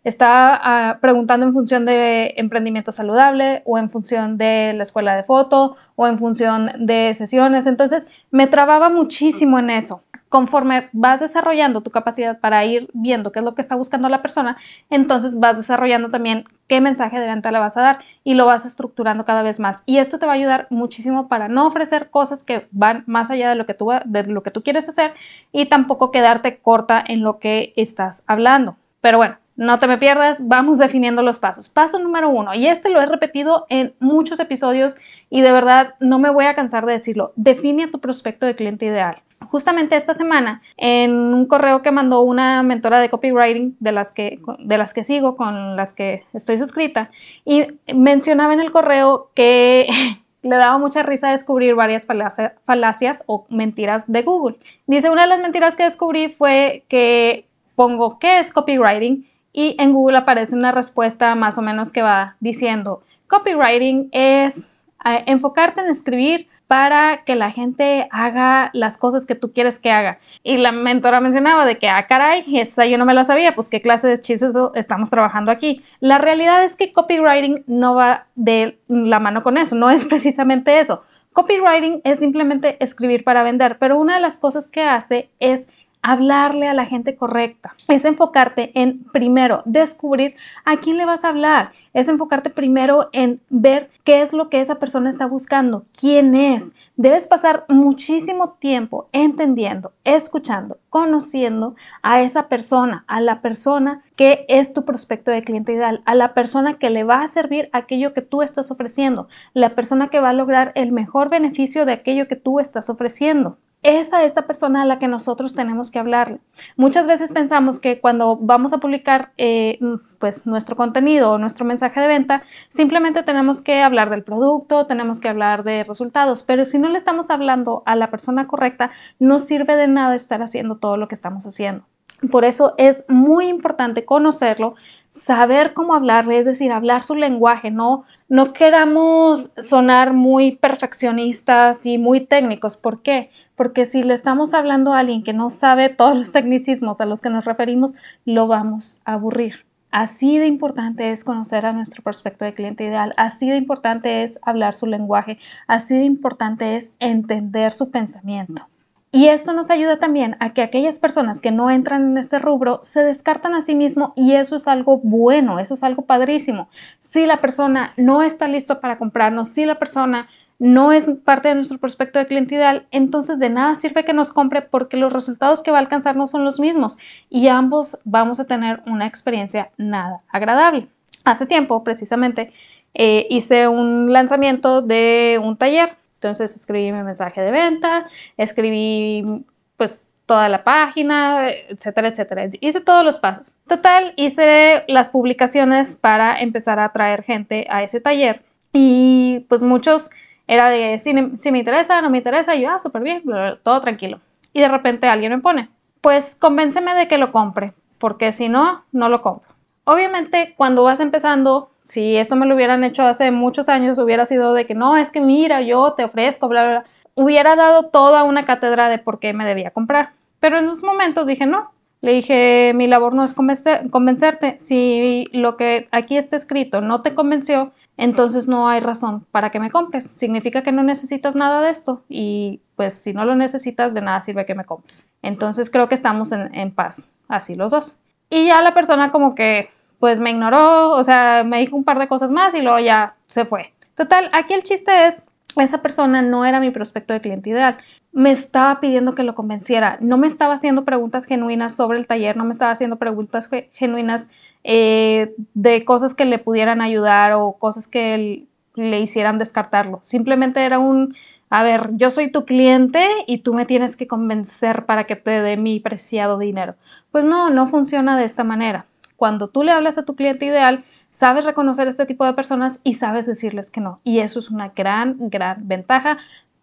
estaba 0.05 0.61
ah, 0.63 0.99
preguntando 1.01 1.47
en 1.47 1.53
función 1.53 1.85
de 1.85 2.35
emprendimiento 2.37 2.93
saludable 2.93 3.63
o 3.65 3.79
en 3.79 3.91
función 3.91 4.39
de 4.39 4.73
la 4.75 4.83
escuela 4.83 5.17
de 5.17 5.25
foto 5.25 5.77
o 5.97 6.07
en 6.07 6.19
función 6.19 6.71
de 6.79 7.13
sesiones, 7.15 7.67
entonces 7.67 8.09
me 8.31 8.47
trababa 8.47 8.89
muchísimo 8.89 9.59
en 9.59 9.71
eso 9.71 10.03
conforme 10.29 10.89
vas 10.93 11.21
desarrollando 11.21 11.83
tu 11.83 11.91
capacidad 11.91 12.41
para 12.41 12.65
ir 12.65 12.89
viendo 12.93 13.33
qué 13.33 13.39
es 13.39 13.45
lo 13.45 13.55
que 13.55 13.63
está 13.63 13.77
buscando 13.77 14.09
la 14.09 14.23
persona, 14.23 14.57
entonces 14.91 15.39
vas 15.39 15.57
desarrollando 15.57 16.11
también 16.11 16.45
qué 16.67 16.81
mensaje 16.81 17.21
de 17.21 17.27
venta 17.27 17.53
le 17.53 17.59
vas 17.59 17.77
a 17.77 17.83
dar 17.83 17.99
y 18.25 18.35
lo 18.35 18.47
vas 18.47 18.67
estructurando 18.67 19.25
cada 19.25 19.43
vez 19.43 19.61
más. 19.61 19.83
Y 19.87 19.99
esto 19.99 20.19
te 20.19 20.27
va 20.27 20.33
a 20.33 20.35
ayudar 20.35 20.67
muchísimo 20.71 21.29
para 21.29 21.49
no 21.49 21.67
ofrecer 21.67 22.11
cosas 22.11 22.43
que 22.43 22.67
van 22.73 23.05
más 23.07 23.31
allá 23.31 23.49
de 23.49 23.55
lo 23.55 23.67
que 23.67 23.75
tú, 23.75 23.91
de 24.05 24.25
lo 24.27 24.43
que 24.43 24.51
tú 24.51 24.63
quieres 24.63 24.89
hacer 24.89 25.15
y 25.53 25.67
tampoco 25.67 26.11
quedarte 26.11 26.59
corta 26.59 27.03
en 27.07 27.23
lo 27.23 27.39
que 27.39 27.73
estás 27.77 28.25
hablando. 28.27 28.77
Pero 29.01 29.19
bueno, 29.19 29.39
no 29.57 29.79
te 29.79 29.87
me 29.87 29.99
pierdas, 29.99 30.47
vamos 30.47 30.79
definiendo 30.79 31.23
los 31.23 31.39
pasos. 31.39 31.69
Paso 31.69 31.99
número 31.99 32.29
uno, 32.29 32.55
y 32.55 32.67
este 32.67 32.91
lo 32.91 33.01
he 33.01 33.07
repetido 33.07 33.67
en 33.71 33.95
muchos 34.01 34.39
episodios 34.39 34.97
y 35.31 35.41
de 35.41 35.51
verdad 35.51 35.95
no 35.99 36.19
me 36.19 36.31
voy 36.31 36.45
a 36.45 36.55
cansar 36.55 36.85
de 36.87 36.93
decirlo, 36.93 37.33
define 37.37 37.89
tu 37.89 37.99
prospecto 37.99 38.47
de 38.47 38.55
cliente 38.55 38.87
ideal. 38.87 39.23
Justamente 39.49 39.97
esta 39.97 40.15
semana, 40.15 40.63
en 40.77 41.13
un 41.13 41.47
correo 41.47 41.83
que 41.83 41.91
mandó 41.91 42.23
una 42.23 42.63
mentora 42.63 42.99
de 42.99 43.11
copywriting 43.11 43.77
de 43.81 43.93
las 43.93 44.13
que, 44.13 44.41
de 44.59 44.79
las 44.79 44.93
que 44.93 45.05
sigo, 45.05 45.37
con 45.37 45.77
las 45.77 45.93
que 45.93 46.25
estoy 46.33 46.59
suscrita, 46.59 47.11
y 47.45 47.67
mencionaba 47.95 48.55
en 48.55 48.61
el 48.61 48.73
correo 48.73 49.31
que 49.35 49.87
le 50.43 50.57
daba 50.57 50.79
mucha 50.79 51.03
risa 51.03 51.31
descubrir 51.31 51.75
varias 51.75 52.07
falacias 52.07 53.25
o 53.27 53.47
mentiras 53.49 54.11
de 54.11 54.23
Google. 54.23 54.57
Dice, 54.87 55.11
una 55.11 55.23
de 55.23 55.29
las 55.29 55.41
mentiras 55.41 55.77
que 55.77 55.85
descubrí 55.85 56.29
fue 56.29 56.85
que 56.89 57.47
pongo 57.77 58.19
qué 58.19 58.41
es 58.41 58.53
copywriting 58.53 59.29
y 59.53 59.77
en 59.79 59.93
Google 59.93 60.19
aparece 60.19 60.57
una 60.57 60.73
respuesta 60.73 61.35
más 61.35 61.57
o 61.57 61.63
menos 61.63 61.93
que 61.93 62.03
va 62.03 62.37
diciendo, 62.41 63.03
copywriting 63.29 64.09
es 64.13 64.69
eh, 65.05 65.23
enfocarte 65.27 65.81
en 65.81 65.89
escribir 65.89 66.49
para 66.67 67.23
que 67.25 67.37
la 67.37 67.51
gente 67.51 68.09
haga 68.11 68.71
las 68.73 68.99
cosas 68.99 69.25
que 69.25 69.37
tú 69.37 69.53
quieres 69.53 69.79
que 69.79 69.93
haga. 69.93 70.19
Y 70.43 70.57
la 70.57 70.73
mentora 70.73 71.21
mencionaba 71.21 71.65
de 71.65 71.79
que, 71.79 71.89
ah, 71.89 72.07
caray, 72.07 72.45
esa 72.59 72.87
yo 72.87 72.99
no 72.99 73.05
me 73.05 73.15
la 73.15 73.25
sabía, 73.25 73.55
pues 73.55 73.69
qué 73.69 73.81
clase 73.81 74.09
de 74.09 74.15
hechizo 74.15 74.73
estamos 74.75 75.09
trabajando 75.09 75.53
aquí. 75.53 75.83
La 76.01 76.19
realidad 76.19 76.65
es 76.65 76.77
que 76.77 76.93
copywriting 76.93 77.63
no 77.67 77.95
va 77.95 78.27
de 78.35 78.81
la 78.89 79.21
mano 79.21 79.43
con 79.43 79.59
eso, 79.59 79.77
no 79.77 79.91
es 79.91 80.05
precisamente 80.07 80.81
eso. 80.81 81.05
Copywriting 81.33 82.01
es 82.03 82.19
simplemente 82.19 82.83
escribir 82.83 83.23
para 83.23 83.43
vender, 83.43 83.79
pero 83.79 83.99
una 83.99 84.15
de 84.15 84.21
las 84.21 84.39
cosas 84.39 84.69
que 84.69 84.83
hace 84.83 85.31
es 85.39 85.69
hablarle 86.07 86.69
a 86.69 86.75
la 86.75 86.85
gente 86.85 87.17
correcta. 87.17 87.75
Es 87.89 88.05
enfocarte 88.05 88.71
en 88.81 89.03
primero 89.13 89.63
descubrir 89.65 90.37
a 90.65 90.77
quién 90.77 90.99
le 90.99 91.05
vas 91.05 91.25
a 91.25 91.31
hablar. 91.31 91.73
Es 91.95 92.07
enfocarte 92.07 92.49
primero 92.49 93.09
en 93.13 93.41
ver 93.51 93.91
qué 94.05 94.23
es 94.23 94.33
lo 94.33 94.49
que 94.49 94.61
esa 94.61 94.77
persona 94.77 95.09
está 95.09 95.27
buscando, 95.27 95.85
quién 95.99 96.37
es. 96.37 96.77
Debes 96.95 97.27
pasar 97.27 97.65
muchísimo 97.69 98.51
tiempo 98.61 99.09
entendiendo, 99.11 99.95
escuchando, 100.05 100.79
conociendo 100.91 101.75
a 102.03 102.23
esa 102.23 102.49
persona, 102.49 103.05
a 103.09 103.21
la 103.21 103.43
persona 103.43 104.05
que 104.15 104.47
es 104.49 104.75
tu 104.75 104.85
prospecto 104.85 105.33
de 105.33 105.43
cliente 105.43 105.73
ideal, 105.73 106.03
a 106.05 106.15
la 106.15 106.35
persona 106.35 106.79
que 106.79 106.89
le 106.89 107.03
va 107.03 107.23
a 107.23 107.27
servir 107.27 107.69
aquello 107.73 108.13
que 108.13 108.23
tú 108.23 108.43
estás 108.43 108.71
ofreciendo, 108.71 109.27
la 109.55 109.71
persona 109.71 110.07
que 110.07 110.21
va 110.21 110.29
a 110.29 110.35
lograr 110.35 110.71
el 110.77 110.93
mejor 110.93 111.31
beneficio 111.31 111.85
de 111.85 111.95
aquello 111.95 112.29
que 112.29 112.37
tú 112.37 112.61
estás 112.61 112.89
ofreciendo 112.91 113.59
es 113.87 114.13
a 114.13 114.25
esta 114.25 114.47
persona 114.47 114.83
a 114.83 114.85
la 114.85 114.99
que 114.99 115.07
nosotros 115.07 115.55
tenemos 115.55 115.91
que 115.91 115.99
hablarle. 115.99 116.41
Muchas 116.77 117.07
veces 117.07 117.33
pensamos 117.33 117.79
que 117.79 118.01
cuando 118.01 118.37
vamos 118.37 118.73
a 118.73 118.79
publicar 118.79 119.33
eh, 119.39 119.79
pues 120.19 120.47
nuestro 120.47 120.75
contenido 120.75 121.33
o 121.33 121.39
nuestro 121.39 121.65
mensaje 121.65 122.01
de 122.01 122.09
venta, 122.09 122.43
simplemente 122.69 123.23
tenemos 123.23 123.63
que 123.63 123.83
hablar 123.83 124.11
del 124.11 124.25
producto, 124.25 124.87
tenemos 124.87 125.21
que 125.21 125.29
hablar 125.29 125.63
de 125.63 125.85
resultados, 125.85 126.43
pero 126.43 126.65
si 126.65 126.79
no 126.79 126.89
le 126.89 126.99
estamos 126.99 127.31
hablando 127.31 127.83
a 127.87 127.95
la 127.95 128.11
persona 128.11 128.49
correcta, 128.49 128.91
no 129.21 129.39
sirve 129.39 129.77
de 129.77 129.87
nada 129.87 130.15
estar 130.15 130.43
haciendo 130.43 130.77
todo 130.77 130.97
lo 130.97 131.07
que 131.07 131.15
estamos 131.15 131.47
haciendo. 131.47 131.85
Por 132.31 132.45
eso 132.45 132.75
es 132.79 133.05
muy 133.09 133.47
importante 133.47 134.07
conocerlo, 134.07 134.75
saber 135.21 135.73
cómo 135.73 135.95
hablarle, 135.95 136.39
es 136.39 136.47
decir, 136.47 136.73
hablar 136.73 137.03
su 137.03 137.15
lenguaje, 137.15 137.71
no, 137.71 138.05
no 138.29 138.53
queramos 138.53 139.53
sonar 139.59 140.13
muy 140.13 140.57
perfeccionistas 140.57 141.85
y 141.87 141.99
muy 141.99 142.21
técnicos. 142.21 142.77
¿Por 142.77 143.03
qué? 143.03 143.31
Porque 143.57 143.85
si 143.85 144.03
le 144.03 144.15
estamos 144.15 144.55
hablando 144.55 144.93
a 144.93 145.01
alguien 145.01 145.23
que 145.23 145.33
no 145.33 145.51
sabe 145.51 145.89
todos 145.89 146.17
los 146.17 146.33
tecnicismos 146.33 147.01
a 147.01 147.07
los 147.07 147.21
que 147.21 147.31
nos 147.31 147.45
referimos, 147.45 147.95
lo 148.25 148.47
vamos 148.47 149.01
a 149.05 149.15
aburrir. 149.15 149.67
Así 149.91 150.37
de 150.37 150.47
importante 150.47 151.11
es 151.11 151.25
conocer 151.25 151.65
a 151.65 151.73
nuestro 151.73 152.03
prospecto 152.03 152.45
de 152.45 152.55
cliente 152.55 152.85
ideal, 152.85 153.13
así 153.17 153.49
de 153.49 153.57
importante 153.57 154.23
es 154.23 154.39
hablar 154.43 154.75
su 154.75 154.87
lenguaje, 154.87 155.39
así 155.67 155.97
de 155.97 156.05
importante 156.05 156.77
es 156.77 156.93
entender 156.99 157.73
su 157.73 157.91
pensamiento. 157.91 158.69
Y 159.17 159.29
esto 159.29 159.55
nos 159.55 159.71
ayuda 159.71 159.99
también 159.99 160.37
a 160.41 160.53
que 160.53 160.61
aquellas 160.61 160.99
personas 160.99 161.41
que 161.41 161.51
no 161.51 161.71
entran 161.71 162.11
en 162.11 162.19
este 162.19 162.39
rubro 162.39 162.81
se 162.83 163.03
descartan 163.03 163.55
a 163.55 163.63
sí 163.63 163.75
mismo 163.75 164.13
y 164.15 164.35
eso 164.35 164.57
es 164.57 164.69
algo 164.69 164.99
bueno, 164.99 165.59
eso 165.59 165.73
es 165.73 165.83
algo 165.83 166.03
padrísimo. 166.03 166.69
Si 167.01 167.25
la 167.25 167.41
persona 167.41 167.93
no 167.97 168.23
está 168.23 168.47
listo 168.47 168.79
para 168.79 168.99
comprarnos, 168.99 169.49
si 169.49 169.65
la 169.65 169.79
persona 169.79 170.29
no 170.59 170.93
es 170.93 171.09
parte 171.25 171.49
de 171.49 171.55
nuestro 171.55 171.79
prospecto 171.79 172.19
de 172.19 172.27
cliente 172.27 172.61
entonces 172.91 173.39
de 173.39 173.49
nada 173.49 173.75
sirve 173.75 174.05
que 174.05 174.13
nos 174.13 174.35
compre 174.35 174.61
porque 174.61 174.99
los 174.99 175.15
resultados 175.15 175.63
que 175.63 175.71
va 175.71 175.79
a 175.79 175.81
alcanzar 175.81 176.15
no 176.15 176.27
son 176.27 176.45
los 176.45 176.61
mismos 176.61 176.99
y 177.31 177.49
ambos 177.49 177.99
vamos 178.05 178.39
a 178.39 178.47
tener 178.47 178.83
una 178.85 179.07
experiencia 179.07 179.71
nada 179.79 180.21
agradable. 180.29 180.89
Hace 181.25 181.47
tiempo, 181.47 181.83
precisamente, 181.85 182.53
eh, 182.93 183.27
hice 183.31 183.67
un 183.67 184.13
lanzamiento 184.13 184.83
de 184.83 185.41
un 185.43 185.57
taller. 185.57 185.97
Entonces 186.17 186.55
escribí 186.55 186.93
mi 186.93 187.03
mensaje 187.03 187.41
de 187.41 187.51
venta, 187.51 188.07
escribí 188.37 189.45
pues 189.77 190.07
toda 190.27 190.49
la 190.49 190.65
página, 190.65 191.51
etcétera, 191.51 192.09
etcétera. 192.09 192.49
Hice 192.61 192.81
todos 192.81 193.05
los 193.05 193.19
pasos. 193.19 193.53
Total, 193.69 194.13
hice 194.17 194.85
las 194.89 195.09
publicaciones 195.09 195.97
para 195.97 196.41
empezar 196.41 196.79
a 196.81 196.87
atraer 196.87 197.23
gente 197.23 197.67
a 197.71 197.83
ese 197.83 198.01
taller. 198.01 198.43
Y 198.73 199.47
pues 199.49 199.63
muchos 199.63 200.11
era 200.49 200.69
de 200.69 200.99
si, 200.99 201.13
me 201.15 201.59
interesa, 201.59 202.03
no 202.03 202.11
me 202.11 202.19
interesa, 202.19 202.55
y 202.55 202.63
yo, 202.63 202.71
ah, 202.71 202.81
súper 202.81 203.03
bien, 203.03 203.23
todo 203.63 203.81
tranquilo. 203.81 204.21
Y 204.53 204.61
de 204.61 204.69
repente 204.69 205.09
alguien 205.09 205.33
me 205.33 205.39
pone, 205.39 205.69
pues 206.01 206.35
convénceme 206.37 206.95
de 206.95 207.09
que 207.09 207.19
lo 207.19 207.33
compre, 207.33 207.73
porque 207.99 208.33
si 208.33 208.49
no, 208.49 208.85
no 208.93 209.09
lo 209.09 209.23
compro. 209.23 209.55
Obviamente, 209.85 210.55
cuando 210.57 210.83
vas 210.85 211.01
empezando, 211.01 211.71
si 211.87 212.17
esto 212.17 212.35
me 212.35 212.47
lo 212.47 212.57
hubieran 212.57 212.83
hecho 212.83 213.07
hace 213.07 213.31
muchos 213.31 213.69
años, 213.69 213.97
hubiera 213.99 214.27
sido 214.27 214.55
de 214.55 214.67
que 214.67 214.75
no, 214.75 214.97
es 214.97 215.13
que 215.13 215.21
mira, 215.21 215.63
yo 215.63 215.93
te 215.93 216.05
ofrezco, 216.05 216.49
bla, 216.49 216.65
bla. 216.65 216.85
Hubiera 217.15 217.55
dado 217.55 217.85
toda 217.91 218.25
una 218.25 218.45
cátedra 218.45 218.89
de 218.89 218.99
por 218.99 219.21
qué 219.21 219.33
me 219.33 219.47
debía 219.47 219.71
comprar. 219.71 220.11
Pero 220.41 220.59
en 220.59 220.65
esos 220.65 220.83
momentos 220.83 221.29
dije, 221.29 221.47
no. 221.47 221.71
Le 222.01 222.13
dije, 222.13 222.73
mi 222.75 222.89
labor 222.89 223.15
no 223.15 223.23
es 223.23 223.35
convencerte. 223.35 224.59
Si 224.59 225.29
lo 225.33 225.57
que 225.57 225.87
aquí 225.93 226.17
está 226.17 226.35
escrito 226.35 226.81
no 226.81 227.03
te 227.03 227.15
convenció, 227.15 227.71
entonces 227.97 228.49
no 228.49 228.69
hay 228.69 228.81
razón 228.81 229.25
para 229.31 229.51
que 229.51 229.61
me 229.61 229.71
compres. 229.71 230.11
Significa 230.11 230.63
que 230.63 230.73
no 230.73 230.83
necesitas 230.83 231.37
nada 231.37 231.61
de 231.61 231.71
esto 231.71 232.03
y 232.09 232.61
pues 232.75 232.95
si 232.95 233.13
no 233.13 233.25
lo 233.25 233.37
necesitas, 233.37 233.95
de 233.95 234.01
nada 234.03 234.21
sirve 234.23 234.45
que 234.45 234.57
me 234.57 234.65
compres. 234.65 235.07
Entonces 235.23 235.71
creo 235.71 235.89
que 235.89 235.95
estamos 235.95 236.33
en, 236.33 236.53
en 236.53 236.73
paz, 236.73 237.11
así 237.29 237.55
los 237.55 237.71
dos. 237.71 237.97
Y 238.29 238.47
ya 238.47 238.61
la 238.61 238.75
persona 238.75 239.13
como 239.13 239.37
que 239.37 239.69
pues 239.99 240.21
me 240.21 240.31
ignoró, 240.31 240.93
o 240.93 241.05
sea, 241.05 241.45
me 241.45 241.59
dijo 241.59 241.77
un 241.77 241.85
par 241.85 241.99
de 241.99 242.09
cosas 242.09 242.31
más 242.31 242.55
y 242.55 242.63
luego 242.63 242.79
ya 242.79 243.15
se 243.27 243.45
fue. 243.45 243.73
Total, 243.95 244.29
aquí 244.33 244.53
el 244.55 244.63
chiste 244.63 245.07
es, 245.07 245.25
esa 245.57 245.81
persona 245.81 246.23
no 246.23 246.45
era 246.45 246.61
mi 246.61 246.71
prospecto 246.71 247.15
de 247.15 247.21
cliente 247.21 247.51
ideal. 247.51 247.79
Me 248.13 248.31
estaba 248.31 248.81
pidiendo 248.81 249.15
que 249.15 249.23
lo 249.23 249.35
convenciera. 249.35 249.97
No 250.01 250.19
me 250.19 250.27
estaba 250.27 250.55
haciendo 250.55 250.85
preguntas 250.85 251.25
genuinas 251.25 251.75
sobre 251.75 251.99
el 251.99 252.07
taller, 252.07 252.37
no 252.37 252.45
me 252.45 252.51
estaba 252.51 252.73
haciendo 252.73 252.97
preguntas 252.97 253.49
genuinas 253.73 254.29
eh, 254.65 255.35
de 255.55 255.85
cosas 255.85 256.15
que 256.15 256.25
le 256.25 256.39
pudieran 256.39 256.81
ayudar 256.83 257.33
o 257.33 257.53
cosas 257.53 257.87
que 257.89 258.47
le 258.75 259.01
hicieran 259.01 259.39
descartarlo. 259.39 260.01
Simplemente 260.03 260.65
era 260.65 260.79
un, 260.79 261.15
a 261.49 261.63
ver, 261.63 261.91
yo 261.93 262.11
soy 262.11 262.31
tu 262.31 262.45
cliente 262.45 263.07
y 263.27 263.39
tú 263.39 263.55
me 263.55 263.65
tienes 263.65 263.97
que 263.97 264.07
convencer 264.07 264.85
para 264.85 265.05
que 265.05 265.17
te 265.17 265.31
dé 265.31 265.57
mi 265.57 265.81
preciado 265.81 266.39
dinero. 266.39 266.75
Pues 267.11 267.25
no, 267.25 267.51
no 267.51 267.67
funciona 267.67 268.19
de 268.19 268.25
esta 268.25 268.45
manera. 268.45 268.87
Cuando 269.17 269.49
tú 269.49 269.63
le 269.63 269.73
hablas 269.73 269.99
a 269.99 270.05
tu 270.05 270.15
cliente 270.15 270.47
ideal, 270.47 270.85
sabes 271.11 271.45
reconocer 271.45 271.89
este 271.89 272.07
tipo 272.07 272.25
de 272.25 272.35
personas 272.35 272.81
y 272.85 272.95
sabes 272.95 273.27
decirles 273.27 273.71
que 273.71 273.81
no. 273.81 274.01
Y 274.05 274.21
eso 274.21 274.39
es 274.39 274.51
una 274.51 274.69
gran, 274.69 275.17
gran 275.19 275.67
ventaja 275.67 276.19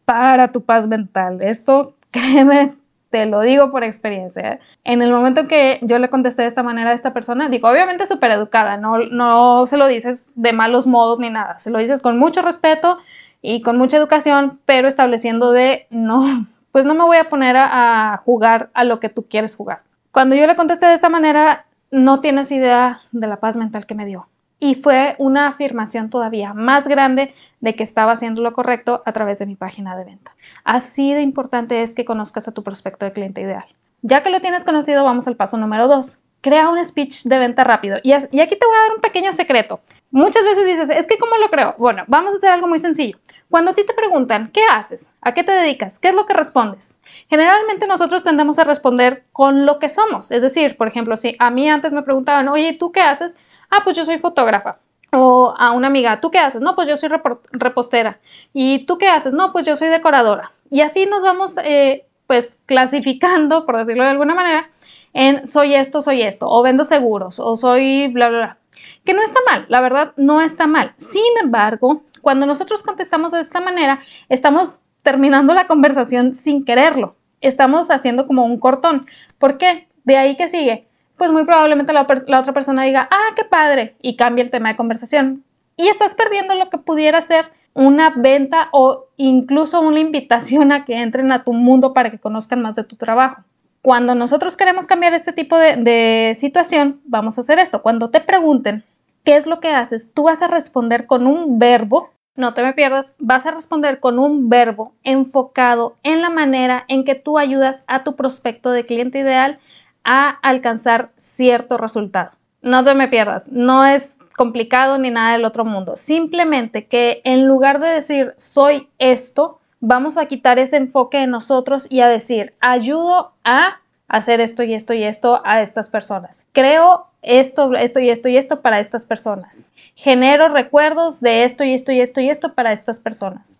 para 0.05 0.51
tu 0.51 0.63
paz 0.63 0.87
mental. 0.87 1.41
Esto, 1.41 1.95
créeme, 2.11 2.73
te 3.09 3.25
lo 3.25 3.41
digo 3.41 3.71
por 3.71 3.83
experiencia. 3.83 4.59
En 4.83 5.01
el 5.01 5.11
momento 5.11 5.47
que 5.47 5.79
yo 5.81 5.99
le 5.99 6.09
contesté 6.09 6.43
de 6.43 6.47
esta 6.47 6.63
manera 6.63 6.91
a 6.91 6.93
esta 6.93 7.13
persona, 7.13 7.49
digo, 7.49 7.69
obviamente 7.69 8.05
súper 8.05 8.31
educada, 8.31 8.77
no, 8.77 8.97
no 8.99 9.67
se 9.67 9.77
lo 9.77 9.87
dices 9.87 10.27
de 10.35 10.53
malos 10.53 10.87
modos 10.87 11.19
ni 11.19 11.29
nada, 11.29 11.59
se 11.59 11.69
lo 11.69 11.79
dices 11.79 12.01
con 12.01 12.17
mucho 12.17 12.41
respeto 12.41 12.97
y 13.41 13.61
con 13.61 13.77
mucha 13.77 13.97
educación, 13.97 14.59
pero 14.65 14.87
estableciendo 14.87 15.51
de 15.51 15.85
no, 15.89 16.47
pues 16.71 16.85
no 16.85 16.95
me 16.95 17.03
voy 17.03 17.17
a 17.17 17.29
poner 17.29 17.55
a 17.57 18.19
jugar 18.23 18.69
a 18.73 18.83
lo 18.83 18.99
que 18.99 19.09
tú 19.09 19.27
quieres 19.27 19.55
jugar. 19.55 19.81
Cuando 20.11 20.35
yo 20.35 20.45
le 20.45 20.55
contesté 20.55 20.85
de 20.85 20.93
esta 20.93 21.09
manera, 21.09 21.65
no 21.93 22.21
tienes 22.21 22.51
idea 22.51 23.01
de 23.11 23.27
la 23.27 23.39
paz 23.39 23.55
mental 23.55 23.85
que 23.85 23.93
me 23.93 24.07
dio. 24.07 24.27
Y 24.59 24.73
fue 24.73 25.15
una 25.19 25.47
afirmación 25.47 26.09
todavía 26.09 26.55
más 26.55 26.87
grande 26.87 27.35
de 27.61 27.75
que 27.75 27.83
estaba 27.83 28.13
haciendo 28.13 28.41
lo 28.41 28.53
correcto 28.53 29.03
a 29.05 29.11
través 29.11 29.37
de 29.37 29.45
mi 29.45 29.55
página 29.55 29.95
de 29.95 30.03
venta. 30.03 30.35
Así 30.63 31.13
de 31.13 31.21
importante 31.21 31.83
es 31.83 31.93
que 31.93 32.03
conozcas 32.03 32.47
a 32.47 32.51
tu 32.51 32.63
prospecto 32.63 33.05
de 33.05 33.13
cliente 33.13 33.41
ideal. 33.41 33.65
Ya 34.01 34.23
que 34.23 34.31
lo 34.31 34.41
tienes 34.41 34.63
conocido, 34.63 35.03
vamos 35.03 35.27
al 35.27 35.35
paso 35.35 35.57
número 35.57 35.87
dos. 35.87 36.22
Crea 36.43 36.67
un 36.67 36.83
speech 36.83 37.23
de 37.23 37.39
venta 37.39 37.63
rápido. 37.63 37.99
Y, 38.03 38.11
aquí 38.11 38.27
te 38.57 38.65
voy 38.65 38.75
a 38.75 38.81
dar 38.81 38.95
un 38.97 39.01
pequeño 39.01 39.31
secreto. 39.31 39.79
Muchas 40.11 40.43
veces 40.43 40.65
dices, 40.65 40.89
es 40.89 41.07
que 41.07 41.17
¿cómo 41.17 41.37
lo 41.37 41.49
creo? 41.49 41.73
Bueno, 41.77 42.03
vamos 42.07 42.33
a 42.33 42.37
hacer 42.37 42.51
algo 42.51 42.67
muy 42.67 42.79
sencillo. 42.79 43.17
Cuando 43.49 43.71
a 43.71 43.73
ti 43.73 43.85
te 43.85 43.93
preguntan, 43.93 44.51
¿qué 44.51 44.65
haces? 44.69 45.09
¿A 45.21 45.33
qué 45.33 45.45
te 45.45 45.53
dedicas? 45.53 45.99
¿Qué 45.99 46.09
es 46.09 46.15
lo 46.15 46.25
que 46.25 46.33
respondes? 46.33 46.99
Generalmente 47.29 47.87
nosotros 47.87 48.23
tendemos 48.23 48.59
a 48.59 48.65
responder 48.65 49.23
con 49.31 49.65
lo 49.65 49.79
que 49.79 49.87
somos. 49.87 50.31
Es 50.31 50.41
decir, 50.41 50.75
por 50.75 50.89
ejemplo, 50.89 51.15
si 51.15 51.37
a 51.39 51.49
mí 51.49 51.69
antes 51.69 51.93
me 51.93 52.01
preguntaban, 52.01 52.49
oye, 52.49 52.73
¿tú 52.73 52.91
qué 52.91 52.99
haces? 52.99 53.37
Ah, 53.69 53.79
pues 53.85 53.95
yo 53.95 54.03
soy 54.03 54.17
fotógrafa. 54.17 54.79
O 55.13 55.55
a 55.57 55.71
una 55.71 55.87
amiga, 55.87 56.19
¿tú 56.19 56.29
qué 56.29 56.39
haces? 56.39 56.61
No, 56.61 56.75
pues 56.75 56.89
yo 56.89 56.97
soy 56.97 57.09
repostera. 57.53 58.19
¿Y 58.51 58.85
tú 58.85 58.97
qué 58.97 59.07
haces? 59.07 59.31
No, 59.31 59.53
pues 59.53 59.65
yo 59.65 59.77
soy 59.77 59.87
decoradora. 59.87 60.51
Y 60.69 60.81
así 60.81 61.05
nos 61.05 61.23
vamos, 61.23 61.57
eh, 61.63 62.05
pues, 62.27 62.59
clasificando, 62.65 63.65
por 63.65 63.77
decirlo 63.77 64.03
de 64.03 64.09
alguna 64.09 64.35
manera, 64.35 64.69
en 65.13 65.47
soy 65.47 65.75
esto, 65.75 66.01
soy 66.01 66.23
esto, 66.23 66.47
o 66.49 66.61
vendo 66.63 66.83
seguros, 66.83 67.39
o 67.39 67.55
soy 67.55 68.07
bla, 68.07 68.29
bla, 68.29 68.37
bla. 68.37 68.57
Que 69.05 69.13
no 69.13 69.21
está 69.21 69.39
mal, 69.45 69.65
la 69.69 69.81
verdad, 69.81 70.13
no 70.17 70.41
está 70.41 70.67
mal. 70.67 70.93
Sin 70.97 71.21
embargo, 71.41 72.03
cuando 72.21 72.45
nosotros 72.45 72.83
contestamos 72.83 73.31
de 73.31 73.39
esta 73.39 73.61
manera, 73.61 73.99
estamos 74.29 74.79
terminando 75.03 75.53
la 75.53 75.67
conversación 75.67 76.33
sin 76.33 76.65
quererlo. 76.65 77.15
Estamos 77.41 77.91
haciendo 77.91 78.25
como 78.25 78.45
un 78.45 78.59
cortón. 78.59 79.05
¿Por 79.37 79.57
qué? 79.57 79.87
De 80.05 80.17
ahí 80.17 80.35
que 80.35 80.47
sigue. 80.47 80.87
Pues 81.17 81.31
muy 81.31 81.45
probablemente 81.45 81.93
la, 81.93 82.01
otra 82.01 82.53
persona 82.53 82.83
diga, 82.83 83.07
ah, 83.11 83.33
qué 83.35 83.43
padre, 83.43 83.95
y 84.01 84.15
cambia 84.15 84.43
el 84.43 84.51
tema 84.51 84.69
de 84.69 84.77
conversación. 84.77 85.43
Y 85.75 85.87
estás 85.87 86.15
perdiendo 86.15 86.55
lo 86.55 86.69
que 86.69 86.77
pudiera 86.77 87.21
ser 87.21 87.51
una 87.73 88.11
venta 88.11 88.69
o 88.71 89.07
incluso 89.17 89.81
una 89.81 89.99
invitación 89.99 90.71
a 90.71 90.85
que 90.85 91.01
entren 91.01 91.31
a 91.31 91.43
tu 91.43 91.53
mundo 91.53 91.93
para 91.93 92.09
que 92.09 92.19
conozcan 92.19 92.61
más 92.61 92.75
de 92.75 92.83
tu 92.83 92.95
trabajo. 92.95 93.43
Cuando 93.83 94.15
nosotros 94.15 94.57
queremos 94.57 94.87
cambiar 94.87 95.13
este 95.13 95.33
tipo 95.33 95.57
de, 95.57 96.31
situación, 96.35 97.01
vamos 97.03 97.37
a 97.37 97.41
hacer 97.41 97.59
esto. 97.59 97.81
Cuando 97.81 98.09
te 98.09 98.21
pregunten, 98.21 98.83
¿qué 99.23 99.35
es 99.35 99.45
lo 99.45 99.59
que 99.59 99.69
haces? 99.69 100.13
Tú 100.13 100.23
vas 100.23 100.41
a 100.41 100.47
responder 100.47 101.05
con 101.05 101.27
un 101.27 101.59
verbo 101.59 102.09
no 102.35 102.55
te 102.55 102.63
me 102.63 102.73
pierdas, 102.73 103.13
vas 103.19 103.45
a 103.45 103.51
responder 103.51 103.99
con 103.99 104.17
un 104.17 104.49
verbo 104.49 104.93
enfocado 105.03 105.97
en 106.01 106.21
la 106.21 106.31
manera 106.31 106.83
en 106.87 107.03
que 107.03 107.13
tú 107.13 107.37
ayudas 107.37 107.83
a 107.85 108.03
tu 108.03 108.15
prospecto 108.15 108.71
de 108.71 108.87
cliente 108.87 109.19
ideal 109.19 109.59
a 110.03 110.29
alcanzar 110.29 111.11
cierto 111.15 111.77
resultado. 111.77 112.31
No 112.63 112.83
te 112.83 112.95
me 112.95 113.07
pierdas, 113.07 113.47
no 113.49 113.85
es 113.85 114.17
complicado 114.35 114.97
ni 114.97 115.11
nada 115.11 115.33
del 115.33 115.45
otro 115.45 115.63
mundo. 115.63 115.95
Simplemente 115.95 116.87
que 116.87 117.21
en 117.23 117.45
lugar 117.45 117.79
de 117.79 117.89
decir 117.89 118.33
soy 118.37 118.89
esto, 118.97 119.59
vamos 119.85 120.17
a 120.17 120.25
quitar 120.25 120.57
ese 120.59 120.77
enfoque 120.77 121.19
de 121.19 121.27
nosotros 121.27 121.87
y 121.89 121.99
a 121.99 122.07
decir 122.07 122.53
ayudo 122.59 123.33
a 123.43 123.81
hacer 124.07 124.41
esto 124.41 124.63
y 124.63 124.73
esto 124.73 124.93
y 124.93 125.03
esto 125.03 125.41
a 125.45 125.61
estas 125.61 125.89
personas. 125.89 126.45
Creo 126.51 127.07
esto, 127.21 127.73
esto 127.73 127.99
y 127.99 128.09
esto 128.09 128.29
y 128.29 128.37
esto 128.37 128.61
para 128.61 128.79
estas 128.79 129.05
personas 129.05 129.73
genero 129.95 130.49
recuerdos 130.49 131.21
de 131.21 131.43
esto 131.43 131.63
y 131.63 131.73
esto 131.73 131.91
y 131.91 132.01
esto 132.01 132.21
y 132.21 132.29
esto 132.29 132.53
para 132.53 132.71
estas 132.71 132.99
personas. 132.99 133.59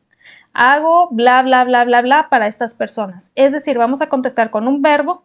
Hago 0.53 1.10
bla, 1.10 1.42
bla, 1.42 1.63
bla, 1.63 1.84
bla, 1.86 2.01
bla 2.01 2.27
para 2.30 2.48
estas 2.48 2.74
personas. 2.74 3.32
Es 3.36 3.51
decir, 3.51 3.77
vamos 3.77 4.01
a 4.01 4.10
contestar 4.10 4.51
con 4.51 4.68
un 4.68 4.82
verbo, 4.82 5.24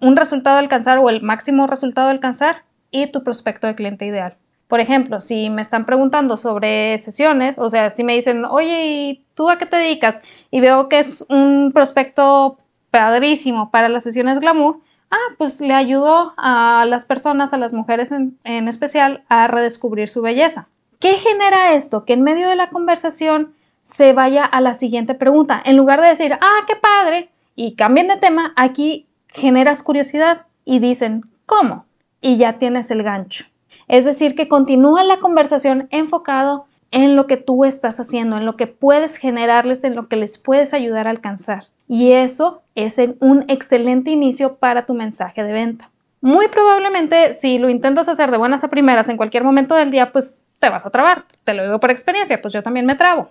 un 0.00 0.16
resultado 0.16 0.58
alcanzar 0.58 0.98
o 0.98 1.10
el 1.10 1.22
máximo 1.22 1.66
resultado 1.66 2.08
alcanzar 2.08 2.62
y 2.90 3.08
tu 3.08 3.24
prospecto 3.24 3.66
de 3.66 3.74
cliente 3.74 4.06
ideal. 4.06 4.36
Por 4.72 4.80
ejemplo, 4.80 5.20
si 5.20 5.50
me 5.50 5.60
están 5.60 5.84
preguntando 5.84 6.38
sobre 6.38 6.96
sesiones, 6.96 7.58
o 7.58 7.68
sea, 7.68 7.90
si 7.90 8.04
me 8.04 8.14
dicen, 8.14 8.46
oye, 8.46 8.86
¿y 8.86 9.24
tú 9.34 9.50
a 9.50 9.58
qué 9.58 9.66
te 9.66 9.76
dedicas? 9.76 10.22
Y 10.50 10.62
veo 10.62 10.88
que 10.88 10.98
es 10.98 11.26
un 11.28 11.72
prospecto 11.74 12.56
padrísimo 12.90 13.70
para 13.70 13.90
las 13.90 14.02
sesiones 14.02 14.40
glamour, 14.40 14.78
ah, 15.10 15.34
pues 15.36 15.60
le 15.60 15.74
ayudó 15.74 16.32
a 16.38 16.86
las 16.88 17.04
personas, 17.04 17.52
a 17.52 17.58
las 17.58 17.74
mujeres 17.74 18.12
en, 18.12 18.38
especial, 18.66 19.24
a 19.28 19.46
redescubrir 19.46 20.08
su 20.08 20.22
belleza. 20.22 20.68
¿Qué 21.00 21.18
genera 21.18 21.74
esto? 21.74 22.06
Que 22.06 22.14
en 22.14 22.22
medio 22.22 22.48
de 22.48 22.56
la 22.56 22.70
conversación 22.70 23.52
se 23.84 24.14
vaya 24.14 24.46
a 24.46 24.62
la 24.62 24.72
siguiente 24.72 25.12
pregunta. 25.12 25.60
En 25.62 25.76
lugar 25.76 26.00
de 26.00 26.08
decir, 26.08 26.32
ah, 26.40 26.60
qué 26.66 26.76
padre, 26.76 27.28
y 27.54 27.74
cambien 27.74 28.08
de 28.08 28.16
tema, 28.16 28.54
aquí 28.56 29.06
generas 29.28 29.82
curiosidad 29.82 30.46
y 30.64 30.78
dicen, 30.78 31.26
¿cómo? 31.44 31.84
Y 32.22 32.38
ya 32.38 32.54
tienes 32.54 32.90
el 32.90 33.02
gancho. 33.02 33.52
Es 33.88 34.04
decir, 34.04 34.34
que 34.34 34.48
continúa 34.48 35.04
la 35.04 35.18
conversación 35.18 35.88
enfocado 35.90 36.66
en 36.90 37.16
lo 37.16 37.26
que 37.26 37.36
tú 37.36 37.64
estás 37.64 38.00
haciendo, 38.00 38.36
en 38.36 38.46
lo 38.46 38.56
que 38.56 38.66
puedes 38.66 39.16
generarles, 39.16 39.84
en 39.84 39.94
lo 39.96 40.08
que 40.08 40.16
les 40.16 40.38
puedes 40.38 40.74
ayudar 40.74 41.06
a 41.06 41.10
alcanzar 41.10 41.64
y 41.92 42.12
eso 42.12 42.62
es 42.74 42.98
un 43.20 43.44
excelente 43.48 44.10
inicio 44.10 44.56
para 44.56 44.86
tu 44.86 44.94
mensaje 44.94 45.42
de 45.42 45.52
venta. 45.52 45.90
Muy 46.22 46.48
probablemente 46.48 47.34
si 47.34 47.58
lo 47.58 47.68
intentas 47.68 48.08
hacer 48.08 48.30
de 48.30 48.38
buenas 48.38 48.64
a 48.64 48.70
primeras 48.70 49.10
en 49.10 49.18
cualquier 49.18 49.44
momento 49.44 49.74
del 49.74 49.90
día, 49.90 50.10
pues 50.10 50.40
te 50.58 50.70
vas 50.70 50.86
a 50.86 50.90
trabar. 50.90 51.26
Te 51.44 51.52
lo 51.52 51.64
digo 51.64 51.80
por 51.80 51.90
experiencia, 51.90 52.40
pues 52.40 52.54
yo 52.54 52.62
también 52.62 52.86
me 52.86 52.94
trabo. 52.94 53.28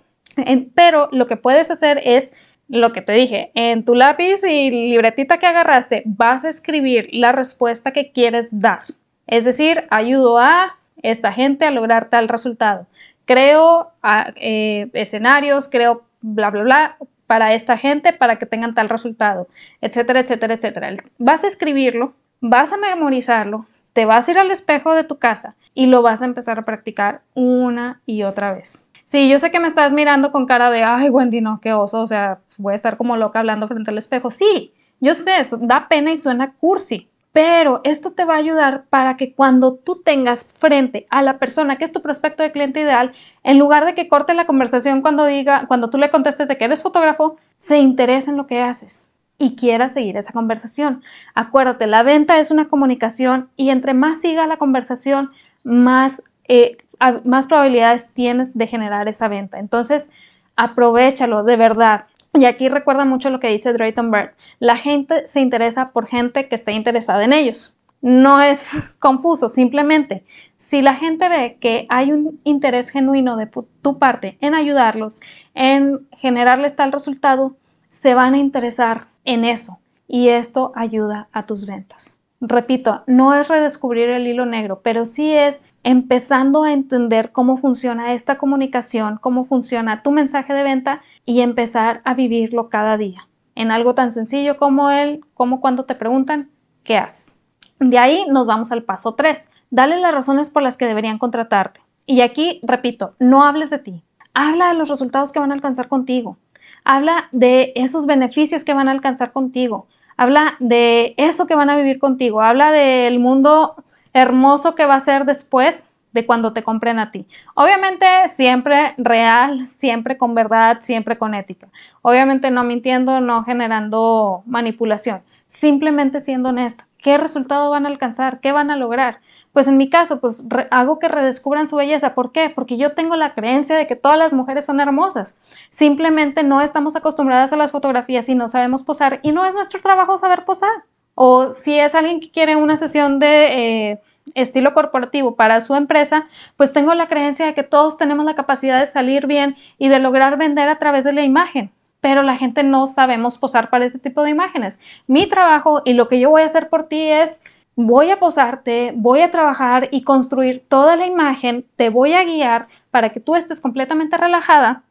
Pero 0.76 1.08
lo 1.10 1.26
que 1.26 1.36
puedes 1.36 1.72
hacer 1.72 2.00
es 2.04 2.32
lo 2.68 2.92
que 2.92 3.02
te 3.02 3.12
dije, 3.12 3.50
en 3.54 3.84
tu 3.84 3.96
lápiz 3.96 4.44
y 4.44 4.70
libretita 4.70 5.38
que 5.38 5.46
agarraste, 5.46 6.04
vas 6.06 6.44
a 6.44 6.48
escribir 6.48 7.08
la 7.10 7.32
respuesta 7.32 7.90
que 7.90 8.12
quieres 8.12 8.60
dar. 8.60 8.84
Es 9.26 9.44
decir, 9.44 9.84
ayudo 9.90 10.38
a 10.38 10.74
esta 11.02 11.32
gente 11.32 11.64
a 11.64 11.70
lograr 11.70 12.08
tal 12.08 12.28
resultado. 12.28 12.86
creo 13.24 13.92
ah, 14.02 14.32
eh, 14.36 14.90
escenarios, 14.94 15.68
creo 15.68 16.04
bla, 16.20 16.50
bla, 16.50 16.62
bla 16.62 16.96
para 17.26 17.54
esta 17.54 17.78
gente 17.78 18.12
para 18.12 18.36
que 18.36 18.46
tengan 18.46 18.74
tal 18.74 18.88
resultado, 18.88 19.48
etcétera, 19.80 20.20
etcétera, 20.20 20.54
etcétera. 20.54 20.94
Vas 21.18 21.44
a 21.44 21.46
escribirlo, 21.46 22.12
vas 22.40 22.72
a 22.72 22.76
memorizarlo, 22.76 23.66
te 23.92 24.04
vas 24.04 24.28
a 24.28 24.32
ir 24.32 24.38
al 24.38 24.50
espejo 24.50 24.94
de 24.94 25.04
tu 25.04 25.18
casa 25.18 25.54
y 25.74 25.86
lo 25.86 26.02
vas 26.02 26.20
a 26.20 26.26
empezar 26.26 26.58
a 26.58 26.64
practicar 26.64 27.22
una 27.34 28.00
y 28.06 28.24
otra 28.24 28.52
vez. 28.52 28.88
Sí, 29.04 29.28
yo 29.28 29.38
sé 29.38 29.50
que 29.50 29.60
me 29.60 29.66
estás 29.66 29.92
mirando 29.92 30.32
con 30.32 30.46
cara 30.46 30.70
de, 30.70 30.82
ay, 30.82 31.08
Wendy, 31.10 31.40
no, 31.40 31.60
qué 31.60 31.72
oso, 31.72 32.02
o 32.02 32.06
sea, 32.06 32.40
voy 32.56 32.72
a 32.72 32.76
estar 32.76 32.96
como 32.96 33.16
loca 33.16 33.40
hablando 33.40 33.68
frente 33.68 33.90
al 33.90 33.98
espejo. 33.98 34.30
Sí, 34.30 34.72
yo 35.00 35.14
sé, 35.14 35.38
eso 35.38 35.58
da 35.58 35.88
pena 35.88 36.12
y 36.12 36.16
suena 36.16 36.52
cursi, 36.52 37.08
pero 37.32 37.80
esto 37.84 38.12
te 38.12 38.24
va 38.24 38.34
a 38.34 38.38
ayudar 38.38 38.84
para 38.90 39.16
que 39.16 39.34
cuando 39.34 39.74
tú 39.74 40.02
tengas 40.02 40.44
frente 40.44 41.06
a 41.10 41.22
la 41.22 41.38
persona 41.38 41.76
que 41.76 41.84
es 41.84 41.92
tu 41.92 42.02
prospecto 42.02 42.42
de 42.42 42.52
cliente 42.52 42.80
ideal, 42.80 43.12
en 43.42 43.58
lugar 43.58 43.86
de 43.86 43.94
que 43.94 44.08
corte 44.08 44.34
la 44.34 44.46
conversación 44.46 45.00
cuando 45.00 45.24
diga, 45.24 45.66
cuando 45.66 45.88
tú 45.88 45.98
le 45.98 46.10
contestes 46.10 46.48
de 46.48 46.58
que 46.58 46.66
eres 46.66 46.82
fotógrafo, 46.82 47.36
se 47.56 47.78
interese 47.78 48.30
en 48.30 48.36
lo 48.36 48.46
que 48.46 48.60
haces 48.60 49.08
y 49.38 49.56
quiera 49.56 49.88
seguir 49.88 50.16
esa 50.16 50.32
conversación. 50.32 51.02
Acuérdate, 51.34 51.86
la 51.86 52.02
venta 52.02 52.38
es 52.38 52.50
una 52.50 52.68
comunicación 52.68 53.48
y 53.56 53.70
entre 53.70 53.94
más 53.94 54.20
siga 54.20 54.46
la 54.46 54.58
conversación, 54.58 55.30
más, 55.64 56.22
eh, 56.48 56.76
más 57.24 57.46
probabilidades 57.46 58.12
tienes 58.12 58.56
de 58.56 58.66
generar 58.66 59.08
esa 59.08 59.28
venta. 59.28 59.58
Entonces, 59.58 60.10
aprovechalo 60.56 61.44
de 61.44 61.56
verdad. 61.56 62.04
Y 62.34 62.46
aquí 62.46 62.68
recuerda 62.68 63.04
mucho 63.04 63.30
lo 63.30 63.40
que 63.40 63.48
dice 63.48 63.72
Drayton 63.72 64.10
Bird. 64.10 64.30
La 64.58 64.76
gente 64.76 65.26
se 65.26 65.40
interesa 65.40 65.90
por 65.90 66.06
gente 66.06 66.48
que 66.48 66.54
esté 66.54 66.72
interesada 66.72 67.24
en 67.24 67.32
ellos. 67.32 67.76
No 68.00 68.40
es 68.40 68.94
confuso, 68.98 69.48
simplemente 69.48 70.24
si 70.62 70.80
la 70.80 70.94
gente 70.94 71.28
ve 71.28 71.58
que 71.60 71.86
hay 71.88 72.12
un 72.12 72.40
interés 72.44 72.90
genuino 72.90 73.36
de 73.36 73.48
tu 73.82 73.98
parte 73.98 74.38
en 74.40 74.54
ayudarlos, 74.54 75.16
en 75.54 76.06
generarles 76.12 76.76
tal 76.76 76.92
resultado, 76.92 77.56
se 77.88 78.14
van 78.14 78.34
a 78.34 78.38
interesar 78.38 79.02
en 79.24 79.44
eso 79.44 79.80
y 80.06 80.28
esto 80.28 80.72
ayuda 80.76 81.28
a 81.32 81.46
tus 81.46 81.66
ventas. 81.66 82.18
Repito, 82.40 83.02
no 83.06 83.34
es 83.34 83.48
redescubrir 83.48 84.08
el 84.08 84.26
hilo 84.26 84.46
negro, 84.46 84.80
pero 84.82 85.04
sí 85.04 85.32
es 85.32 85.62
empezando 85.82 86.62
a 86.62 86.72
entender 86.72 87.32
cómo 87.32 87.56
funciona 87.56 88.14
esta 88.14 88.38
comunicación, 88.38 89.18
cómo 89.20 89.44
funciona 89.44 90.02
tu 90.02 90.12
mensaje 90.12 90.52
de 90.54 90.62
venta 90.62 91.02
y 91.24 91.40
empezar 91.40 92.02
a 92.04 92.14
vivirlo 92.14 92.68
cada 92.68 92.96
día 92.96 93.28
en 93.54 93.70
algo 93.70 93.94
tan 93.94 94.12
sencillo 94.12 94.56
como 94.56 94.90
el, 94.90 95.20
como 95.34 95.60
cuando 95.60 95.84
te 95.84 95.94
preguntan 95.94 96.50
qué 96.84 96.96
haces. 96.96 97.38
De 97.78 97.98
ahí 97.98 98.24
nos 98.28 98.46
vamos 98.46 98.72
al 98.72 98.84
paso 98.84 99.14
3. 99.14 99.48
Dale 99.70 99.98
las 100.00 100.14
razones 100.14 100.50
por 100.50 100.62
las 100.62 100.76
que 100.76 100.86
deberían 100.86 101.18
contratarte. 101.18 101.80
Y 102.06 102.20
aquí, 102.20 102.60
repito, 102.62 103.14
no 103.18 103.44
hables 103.44 103.70
de 103.70 103.78
ti. 103.78 104.02
Habla 104.34 104.68
de 104.68 104.78
los 104.78 104.88
resultados 104.88 105.32
que 105.32 105.38
van 105.38 105.50
a 105.50 105.54
alcanzar 105.54 105.88
contigo. 105.88 106.38
Habla 106.84 107.28
de 107.32 107.72
esos 107.76 108.06
beneficios 108.06 108.64
que 108.64 108.74
van 108.74 108.88
a 108.88 108.92
alcanzar 108.92 109.32
contigo. 109.32 109.86
Habla 110.16 110.54
de 110.58 111.14
eso 111.16 111.46
que 111.46 111.54
van 111.54 111.70
a 111.70 111.76
vivir 111.76 111.98
contigo. 111.98 112.40
Habla 112.40 112.70
del 112.72 113.18
mundo 113.18 113.76
hermoso 114.12 114.74
que 114.74 114.86
va 114.86 114.96
a 114.96 115.00
ser 115.00 115.24
después 115.24 115.88
de 116.12 116.26
cuando 116.26 116.52
te 116.52 116.62
compren 116.62 116.98
a 116.98 117.10
ti. 117.10 117.26
Obviamente 117.54 118.06
siempre 118.28 118.94
real, 118.98 119.66
siempre 119.66 120.16
con 120.16 120.34
verdad, 120.34 120.78
siempre 120.80 121.18
con 121.18 121.34
ética. 121.34 121.68
Obviamente 122.02 122.50
no 122.50 122.64
mintiendo, 122.64 123.20
no 123.20 123.44
generando 123.44 124.42
manipulación. 124.46 125.22
Simplemente 125.48 126.20
siendo 126.20 126.50
honesta. 126.50 126.86
¿Qué 127.02 127.18
resultado 127.18 127.68
van 127.68 127.84
a 127.84 127.88
alcanzar? 127.88 128.38
¿Qué 128.40 128.52
van 128.52 128.70
a 128.70 128.76
lograr? 128.76 129.18
Pues 129.52 129.66
en 129.66 129.76
mi 129.76 129.90
caso, 129.90 130.20
pues 130.20 130.44
hago 130.70 131.00
que 131.00 131.08
redescubran 131.08 131.66
su 131.66 131.74
belleza. 131.74 132.14
¿Por 132.14 132.30
qué? 132.30 132.48
Porque 132.48 132.76
yo 132.76 132.92
tengo 132.92 133.16
la 133.16 133.34
creencia 133.34 133.76
de 133.76 133.88
que 133.88 133.96
todas 133.96 134.16
las 134.16 134.32
mujeres 134.32 134.64
son 134.64 134.78
hermosas. 134.78 135.36
Simplemente 135.68 136.44
no 136.44 136.60
estamos 136.60 136.94
acostumbradas 136.94 137.52
a 137.52 137.56
las 137.56 137.72
fotografías 137.72 138.28
y 138.28 138.36
no 138.36 138.46
sabemos 138.46 138.84
posar 138.84 139.18
y 139.22 139.32
no 139.32 139.44
es 139.44 139.52
nuestro 139.52 139.80
trabajo 139.80 140.16
saber 140.16 140.44
posar. 140.44 140.84
O 141.14 141.52
si 141.52 141.76
es 141.78 141.94
alguien 141.94 142.20
que 142.20 142.30
quiere 142.30 142.54
una 142.54 142.76
sesión 142.76 143.18
de 143.18 143.90
eh, 143.90 144.00
estilo 144.34 144.74
corporativo 144.74 145.36
para 145.36 145.60
su 145.60 145.74
empresa, 145.74 146.26
pues 146.56 146.72
tengo 146.72 146.94
la 146.94 147.08
creencia 147.08 147.46
de 147.46 147.54
que 147.54 147.62
todos 147.62 147.98
tenemos 147.98 148.24
la 148.24 148.34
capacidad 148.34 148.78
de 148.78 148.86
salir 148.86 149.26
bien 149.26 149.56
y 149.78 149.88
de 149.88 149.98
lograr 149.98 150.38
vender 150.38 150.68
a 150.68 150.78
través 150.78 151.04
de 151.04 151.12
la 151.12 151.22
imagen 151.22 151.70
pero 152.00 152.24
la 152.24 152.36
gente 152.36 152.64
no 152.64 152.88
sabemos 152.88 153.38
posar 153.38 153.70
para 153.70 153.84
ese 153.84 154.00
tipo 154.00 154.24
de 154.24 154.30
imágenes. 154.30 154.80
Mi 155.06 155.28
trabajo 155.28 155.82
y 155.84 155.92
lo 155.92 156.08
que 156.08 156.18
yo 156.18 156.30
voy 156.30 156.42
a 156.42 156.46
hacer 156.46 156.68
por 156.68 156.88
ti 156.88 157.00
es 157.00 157.40
voy 157.76 158.10
a 158.10 158.18
posarte, 158.18 158.92
voy 158.94 159.20
a 159.20 159.30
trabajar 159.30 159.88
y 159.92 160.02
construir 160.02 160.64
toda 160.68 160.96
la 160.96 161.06
imagen, 161.06 161.64
te 161.76 161.90
voy 161.90 162.12
a 162.12 162.24
guiar 162.24 162.66
para 162.90 163.10
que 163.10 163.20
tú 163.20 163.34
estés 163.34 163.60
completamente 163.60 164.16
relajada, 164.16 164.82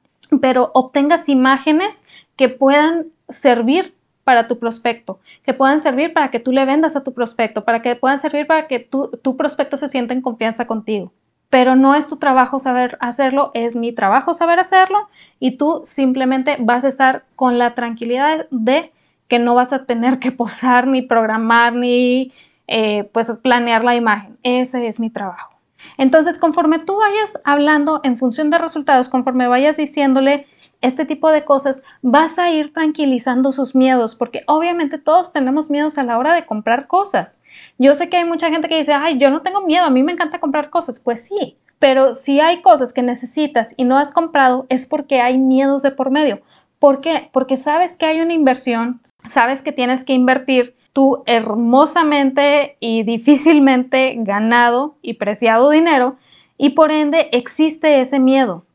pero 0.42 0.72
obtengas 0.74 1.30
imágenes 1.30 2.04
que 2.36 2.50
puedan 2.50 3.08
servir 3.30 3.94
para 4.24 4.48
tu 4.48 4.60
prospecto, 4.60 5.20
que 5.44 5.54
puedan 5.54 5.80
servir 5.80 6.14
para 6.14 6.30
que 6.32 6.40
tú 6.40 6.52
le 6.52 6.66
vendas 6.66 6.96
a 6.96 7.04
tu 7.04 7.14
prospecto, 7.14 7.64
para 7.64 7.82
que 7.82 7.96
puedan 7.96 8.20
servir 8.20 8.48
para 8.48 8.68
que 8.68 8.80
tu, 8.80 9.10
tu 9.22 9.38
prospecto 9.38 9.78
se 9.78 9.90
sienta 9.90 10.14
en 10.14 10.22
confianza 10.22 10.68
contigo. 10.68 11.12
Pero 11.50 11.76
no 11.76 11.96
es 11.96 12.08
tu 12.08 12.18
trabajo 12.18 12.60
saber 12.60 12.98
hacerlo, 13.02 13.52
es 13.54 13.76
mi 13.76 13.92
trabajo 13.92 14.34
saber 14.34 14.60
hacerlo 14.60 15.10
y 15.40 15.58
tú 15.58 15.82
simplemente 15.84 16.58
vas 16.60 16.86
a 16.86 16.88
estar 16.88 17.26
con 17.36 17.58
la 17.58 17.76
tranquilidad 17.76 18.48
de 18.52 18.92
que 19.28 19.40
no 19.40 19.56
vas 19.56 19.74
a 19.74 19.86
tener 19.86 20.20
que 20.20 20.32
posar 20.32 20.88
ni 20.88 21.02
programar 21.02 21.74
ni 21.74 22.32
eh, 22.68 23.04
pues 23.12 23.32
planear 23.42 23.84
la 23.84 23.96
imagen. 23.96 24.38
Ese 24.44 24.88
es 24.88 25.00
mi 25.00 25.10
trabajo. 25.10 25.52
Entonces, 25.98 26.38
conforme 26.38 26.80
tú 26.80 26.98
vayas 26.98 27.40
hablando 27.44 28.00
en 28.04 28.18
función 28.18 28.50
de 28.50 28.58
resultados, 28.58 29.10
conforme 29.10 29.48
vayas 29.48 29.78
diciéndole 29.78 30.48
este 30.82 31.06
tipo 31.06 31.30
de 31.30 31.46
cosas, 31.46 31.84
vas 32.02 32.38
a 32.40 32.52
ir 32.52 32.74
tranquilizando 32.74 33.52
sus 33.52 33.76
miedos, 33.76 34.16
porque 34.16 34.44
obviamente 34.48 34.98
todos 34.98 35.32
tenemos 35.32 35.70
miedos 35.70 35.98
a 35.98 36.04
la 36.04 36.18
hora 36.18 36.34
de 36.34 36.46
comprar 36.46 36.88
cosas. 36.88 37.40
Yo 37.78 37.96
sé 37.96 38.10
que 38.10 38.18
hay 38.18 38.26
mucha 38.26 38.50
gente 38.50 38.68
que 38.68 38.78
dice, 38.78 38.94
ay, 38.94 39.18
yo 39.18 39.30
no 39.30 39.42
tengo 39.42 39.62
miedo, 39.62 39.86
a 39.86 39.90
mí 39.90 40.04
me 40.04 40.12
encanta 40.12 40.40
comprar 40.40 40.70
cosas. 40.70 41.00
Pues 41.00 41.24
sí, 41.24 41.58
pero 41.80 42.14
si 42.14 42.40
hay 42.40 42.62
cosas 42.62 42.94
que 42.94 43.02
necesitas 43.02 43.74
y 43.78 43.86
no 43.86 43.98
has 43.98 44.12
comprado, 44.12 44.66
es 44.70 44.86
porque 44.86 45.22
hay 45.22 45.38
miedos 45.38 45.82
de 45.84 45.92
por 45.92 46.12
medio. 46.12 46.42
¿Por 46.80 47.02
qué? 47.02 47.30
Porque 47.32 47.58
sabes 47.58 47.96
que 47.96 48.08
hay 48.08 48.22
una 48.22 48.34
inversión, 48.34 49.02
sabes 49.28 49.62
que 49.62 49.72
tienes 49.72 50.04
que 50.04 50.14
invertir 50.14 50.76
tu 50.94 51.24
hermosamente 51.26 52.76
y 52.80 53.04
difícilmente 53.04 54.16
ganado 54.18 54.96
y 55.02 55.14
preciado 55.14 55.70
dinero 55.70 56.18
y 56.58 56.72
por 56.72 56.92
ende 56.92 57.30
existe 57.32 58.02
ese 58.02 58.20
miedo. 58.20 58.66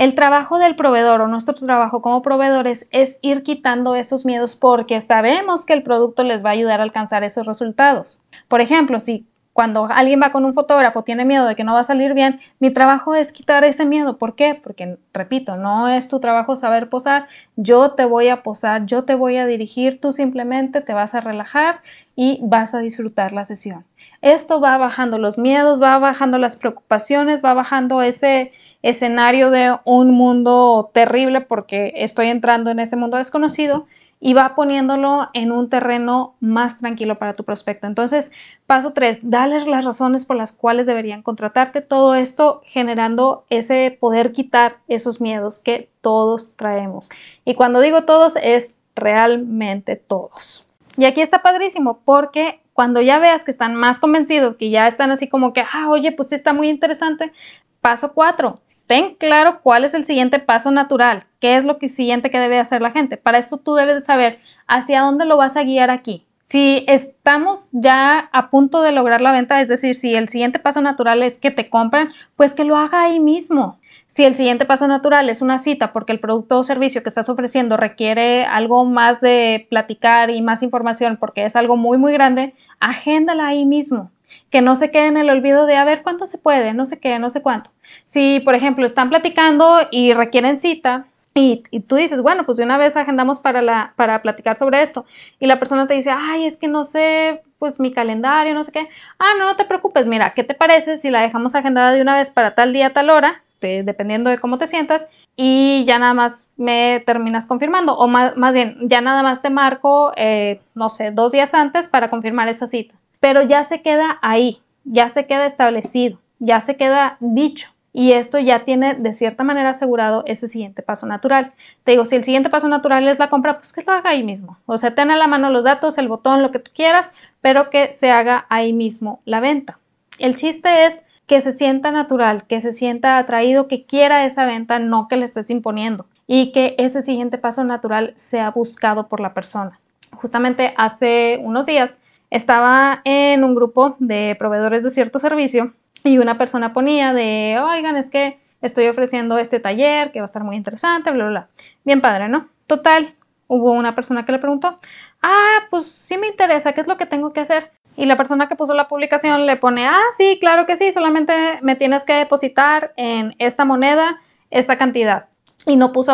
El 0.00 0.14
trabajo 0.14 0.58
del 0.58 0.76
proveedor 0.76 1.20
o 1.20 1.28
nuestro 1.28 1.54
trabajo 1.54 2.00
como 2.00 2.22
proveedores 2.22 2.88
es 2.90 3.18
ir 3.20 3.42
quitando 3.42 3.96
esos 3.96 4.24
miedos 4.24 4.56
porque 4.56 4.98
sabemos 5.02 5.66
que 5.66 5.74
el 5.74 5.82
producto 5.82 6.24
les 6.24 6.42
va 6.42 6.48
a 6.48 6.52
ayudar 6.52 6.80
a 6.80 6.84
alcanzar 6.84 7.22
esos 7.22 7.46
resultados. 7.46 8.18
Por 8.48 8.62
ejemplo, 8.62 8.98
si 8.98 9.26
cuando 9.52 9.88
alguien 9.90 10.22
va 10.22 10.32
con 10.32 10.46
un 10.46 10.54
fotógrafo, 10.54 11.02
tiene 11.02 11.26
miedo 11.26 11.46
de 11.46 11.54
que 11.54 11.64
no 11.64 11.74
va 11.74 11.80
a 11.80 11.82
salir 11.84 12.14
bien, 12.14 12.40
mi 12.60 12.70
trabajo 12.70 13.14
es 13.14 13.30
quitar 13.30 13.62
ese 13.64 13.84
miedo. 13.84 14.16
¿Por 14.16 14.36
qué? 14.36 14.54
Porque, 14.54 14.96
repito, 15.12 15.58
no 15.58 15.86
es 15.86 16.08
tu 16.08 16.18
trabajo 16.18 16.56
saber 16.56 16.88
posar, 16.88 17.28
yo 17.56 17.90
te 17.90 18.06
voy 18.06 18.28
a 18.28 18.42
posar, 18.42 18.86
yo 18.86 19.04
te 19.04 19.14
voy 19.14 19.36
a 19.36 19.44
dirigir, 19.44 20.00
tú 20.00 20.12
simplemente 20.12 20.80
te 20.80 20.94
vas 20.94 21.14
a 21.14 21.20
relajar 21.20 21.82
y 22.16 22.38
vas 22.42 22.72
a 22.72 22.78
disfrutar 22.78 23.34
la 23.34 23.44
sesión. 23.44 23.84
Esto 24.22 24.62
va 24.62 24.78
bajando 24.78 25.18
los 25.18 25.36
miedos, 25.36 25.82
va 25.82 25.98
bajando 25.98 26.38
las 26.38 26.56
preocupaciones, 26.56 27.44
va 27.44 27.52
bajando 27.52 28.00
ese 28.00 28.52
escenario 28.82 29.50
de 29.50 29.76
un 29.84 30.12
mundo 30.12 30.90
terrible 30.92 31.40
porque 31.40 31.92
estoy 31.96 32.28
entrando 32.28 32.70
en 32.70 32.80
ese 32.80 32.96
mundo 32.96 33.16
desconocido 33.16 33.86
y 34.20 34.34
va 34.34 34.54
poniéndolo 34.54 35.26
en 35.32 35.50
un 35.50 35.70
terreno 35.70 36.34
más 36.40 36.78
tranquilo 36.78 37.18
para 37.18 37.34
tu 37.34 37.44
prospecto. 37.44 37.86
Entonces, 37.86 38.30
paso 38.66 38.92
tres, 38.92 39.18
dales 39.22 39.66
las 39.66 39.86
razones 39.86 40.26
por 40.26 40.36
las 40.36 40.52
cuales 40.52 40.86
deberían 40.86 41.22
contratarte. 41.22 41.80
Todo 41.80 42.14
esto 42.14 42.60
generando 42.66 43.44
ese 43.48 43.96
poder 43.98 44.32
quitar 44.32 44.76
esos 44.88 45.22
miedos 45.22 45.58
que 45.58 45.90
todos 46.02 46.54
traemos. 46.56 47.08
Y 47.46 47.54
cuando 47.54 47.80
digo 47.80 48.04
todos, 48.04 48.36
es 48.42 48.76
realmente 48.94 49.96
todos. 49.96 50.66
Y 50.98 51.06
aquí 51.06 51.22
está 51.22 51.40
padrísimo 51.40 52.00
porque 52.04 52.60
cuando 52.74 53.00
ya 53.00 53.18
veas 53.18 53.44
que 53.44 53.50
están 53.50 53.74
más 53.74 54.00
convencidos, 54.00 54.54
que 54.54 54.68
ya 54.68 54.86
están 54.86 55.10
así 55.10 55.28
como 55.28 55.54
que, 55.54 55.62
ah, 55.72 55.88
oye, 55.88 56.12
pues 56.12 56.32
está 56.32 56.52
muy 56.52 56.68
interesante, 56.68 57.32
paso 57.80 58.12
cuatro, 58.14 58.60
ten 58.86 59.14
claro 59.14 59.60
cuál 59.62 59.84
es 59.84 59.94
el 59.94 60.04
siguiente 60.04 60.38
paso 60.38 60.70
natural, 60.70 61.24
qué 61.38 61.56
es 61.56 61.64
lo 61.64 61.78
que 61.78 61.88
siguiente 61.88 62.30
que 62.30 62.38
debe 62.38 62.58
hacer 62.58 62.82
la 62.82 62.90
gente. 62.90 63.16
Para 63.16 63.38
esto 63.38 63.58
tú 63.58 63.74
debes 63.74 63.94
de 63.94 64.00
saber 64.00 64.40
hacia 64.66 65.02
dónde 65.02 65.24
lo 65.24 65.36
vas 65.36 65.56
a 65.56 65.62
guiar 65.62 65.90
aquí. 65.90 66.26
Si 66.44 66.84
estamos 66.88 67.68
ya 67.70 68.28
a 68.32 68.50
punto 68.50 68.82
de 68.82 68.90
lograr 68.90 69.20
la 69.20 69.30
venta, 69.30 69.60
es 69.60 69.68
decir, 69.68 69.94
si 69.94 70.16
el 70.16 70.28
siguiente 70.28 70.58
paso 70.58 70.80
natural 70.80 71.22
es 71.22 71.38
que 71.38 71.52
te 71.52 71.70
compren, 71.70 72.08
pues 72.34 72.54
que 72.54 72.64
lo 72.64 72.76
haga 72.76 73.02
ahí 73.02 73.20
mismo. 73.20 73.78
Si 74.08 74.24
el 74.24 74.34
siguiente 74.34 74.64
paso 74.64 74.88
natural 74.88 75.30
es 75.30 75.40
una 75.40 75.58
cita 75.58 75.92
porque 75.92 76.10
el 76.10 76.18
producto 76.18 76.58
o 76.58 76.64
servicio 76.64 77.04
que 77.04 77.08
estás 77.08 77.28
ofreciendo 77.28 77.76
requiere 77.76 78.44
algo 78.44 78.84
más 78.84 79.20
de 79.20 79.68
platicar 79.70 80.30
y 80.30 80.42
más 80.42 80.64
información 80.64 81.16
porque 81.16 81.44
es 81.44 81.54
algo 81.54 81.76
muy, 81.76 81.96
muy 81.96 82.12
grande, 82.12 82.54
agéndala 82.80 83.46
ahí 83.46 83.64
mismo. 83.64 84.10
Que 84.50 84.62
no 84.62 84.74
se 84.74 84.90
quede 84.90 85.06
en 85.06 85.16
el 85.16 85.30
olvido 85.30 85.66
de 85.66 85.76
a 85.76 85.84
ver 85.84 86.02
cuánto 86.02 86.26
se 86.26 86.38
puede, 86.38 86.74
no 86.74 86.86
sé 86.86 86.98
qué, 86.98 87.18
no 87.18 87.30
sé 87.30 87.42
cuánto. 87.42 87.70
Si, 88.04 88.40
por 88.40 88.54
ejemplo, 88.54 88.84
están 88.84 89.08
platicando 89.08 89.80
y 89.90 90.12
requieren 90.12 90.58
cita, 90.58 91.06
y, 91.32 91.62
tú 91.86 91.94
dices, 91.96 92.20
bueno, 92.20 92.44
pues 92.44 92.58
de 92.58 92.64
una 92.64 92.76
vez 92.76 92.96
agendamos 92.96 93.38
para, 93.38 93.62
la, 93.62 93.92
para 93.96 94.20
platicar 94.20 94.56
sobre 94.56 94.82
esto. 94.82 95.06
Y 95.38 95.46
la 95.46 95.58
persona 95.58 95.86
te 95.86 95.94
dice, 95.94 96.10
ay, 96.10 96.44
es 96.44 96.56
que 96.56 96.68
no 96.68 96.84
sé, 96.84 97.42
pues 97.58 97.78
mi 97.78 97.92
calendario, 97.92 98.52
no 98.52 98.64
sé 98.64 98.72
qué. 98.72 98.88
Ah, 99.18 99.34
no, 99.38 99.44
no 99.46 99.56
te 99.56 99.64
preocupes, 99.64 100.06
mira, 100.06 100.30
¿qué 100.30 100.44
te 100.44 100.54
parece 100.54 100.96
si 100.96 101.08
la 101.08 101.22
dejamos 101.22 101.54
agendada 101.54 101.92
de 101.92 102.02
una 102.02 102.16
vez 102.16 102.30
para 102.30 102.54
tal 102.54 102.72
día, 102.72 102.92
tal 102.92 103.10
hora? 103.10 103.42
dependiendo 103.60 104.30
de 104.30 104.38
cómo 104.38 104.58
te 104.58 104.66
sientas. 104.66 105.06
Y 105.36 105.84
ya 105.86 105.98
nada 105.98 106.14
más 106.14 106.48
me 106.56 107.02
terminas 107.06 107.46
confirmando. 107.46 107.96
O 107.96 108.08
más, 108.08 108.36
más 108.36 108.54
bien, 108.54 108.76
ya 108.82 109.00
nada 109.00 109.22
más 109.22 109.42
te 109.42 109.50
marco, 109.50 110.12
eh, 110.16 110.60
no 110.74 110.88
sé, 110.88 111.10
dos 111.10 111.32
días 111.32 111.54
antes 111.54 111.88
para 111.88 112.10
confirmar 112.10 112.48
esa 112.48 112.66
cita. 112.66 112.94
Pero 113.20 113.42
ya 113.42 113.62
se 113.62 113.82
queda 113.82 114.18
ahí, 114.22 114.60
ya 114.84 115.08
se 115.08 115.26
queda 115.26 115.46
establecido, 115.46 116.18
ya 116.38 116.60
se 116.60 116.76
queda 116.76 117.16
dicho 117.20 117.68
y 117.92 118.12
esto 118.12 118.38
ya 118.38 118.64
tiene 118.64 118.94
de 118.94 119.12
cierta 119.12 119.42
manera 119.42 119.70
asegurado 119.70 120.22
ese 120.26 120.48
siguiente 120.48 120.82
paso 120.82 121.06
natural. 121.06 121.52
Te 121.84 121.92
digo, 121.92 122.04
si 122.04 122.16
el 122.16 122.24
siguiente 122.24 122.48
paso 122.48 122.68
natural 122.68 123.06
es 123.08 123.18
la 123.18 123.30
compra, 123.30 123.58
pues 123.58 123.72
que 123.72 123.82
lo 123.82 123.92
haga 123.92 124.10
ahí 124.10 124.22
mismo. 124.22 124.58
O 124.66 124.78
sea, 124.78 124.94
ten 124.94 125.10
a 125.10 125.16
la 125.16 125.26
mano 125.26 125.50
los 125.50 125.64
datos, 125.64 125.98
el 125.98 126.08
botón, 126.08 126.42
lo 126.42 126.50
que 126.50 126.60
tú 126.60 126.70
quieras, 126.74 127.10
pero 127.40 127.70
que 127.70 127.92
se 127.92 128.10
haga 128.10 128.46
ahí 128.48 128.72
mismo 128.72 129.20
la 129.24 129.40
venta. 129.40 129.78
El 130.18 130.36
chiste 130.36 130.86
es 130.86 131.02
que 131.26 131.40
se 131.40 131.52
sienta 131.52 131.90
natural, 131.90 132.44
que 132.44 132.60
se 132.60 132.72
sienta 132.72 133.18
atraído, 133.18 133.68
que 133.68 133.84
quiera 133.84 134.24
esa 134.24 134.44
venta, 134.44 134.78
no 134.78 135.08
que 135.08 135.16
le 135.16 135.24
estés 135.24 135.50
imponiendo 135.50 136.06
y 136.26 136.52
que 136.52 136.74
ese 136.78 137.02
siguiente 137.02 137.38
paso 137.38 137.64
natural 137.64 138.12
sea 138.16 138.50
buscado 138.50 139.08
por 139.08 139.20
la 139.20 139.34
persona. 139.34 139.80
Justamente 140.12 140.74
hace 140.76 141.40
unos 141.42 141.66
días 141.66 141.96
estaba 142.30 143.02
en 143.04 143.44
un 143.44 143.54
grupo 143.54 143.96
de 143.98 144.36
proveedores 144.38 144.82
de 144.82 144.90
cierto 144.90 145.18
servicio 145.18 145.74
y 146.04 146.18
una 146.18 146.38
persona 146.38 146.72
ponía 146.72 147.12
de, 147.12 147.60
oigan, 147.62 147.96
es 147.96 148.08
que 148.10 148.40
estoy 148.62 148.86
ofreciendo 148.86 149.38
este 149.38 149.60
taller 149.60 150.12
que 150.12 150.20
va 150.20 150.24
a 150.24 150.26
estar 150.26 150.44
muy 150.44 150.56
interesante, 150.56 151.10
bla, 151.10 151.24
bla, 151.24 151.30
bla. 151.30 151.48
Bien 151.84 152.00
padre, 152.00 152.28
¿no? 152.28 152.48
Total, 152.66 153.14
hubo 153.46 153.72
una 153.72 153.94
persona 153.94 154.24
que 154.24 154.32
le 154.32 154.38
preguntó, 154.38 154.78
ah, 155.22 155.58
pues 155.70 155.86
sí 155.86 156.16
me 156.16 156.28
interesa, 156.28 156.72
¿qué 156.72 156.80
es 156.80 156.86
lo 156.86 156.96
que 156.96 157.06
tengo 157.06 157.32
que 157.32 157.40
hacer? 157.40 157.72
Y 157.96 158.06
la 158.06 158.16
persona 158.16 158.48
que 158.48 158.56
puso 158.56 158.74
la 158.74 158.88
publicación 158.88 159.44
le 159.46 159.56
pone, 159.56 159.86
ah, 159.86 160.00
sí, 160.16 160.38
claro 160.40 160.66
que 160.66 160.76
sí, 160.76 160.92
solamente 160.92 161.58
me 161.62 161.76
tienes 161.76 162.04
que 162.04 162.14
depositar 162.14 162.92
en 162.96 163.34
esta 163.38 163.64
moneda 163.64 164.20
esta 164.50 164.78
cantidad. 164.78 165.26
Y 165.66 165.76
no 165.76 165.92
puso 165.92 166.12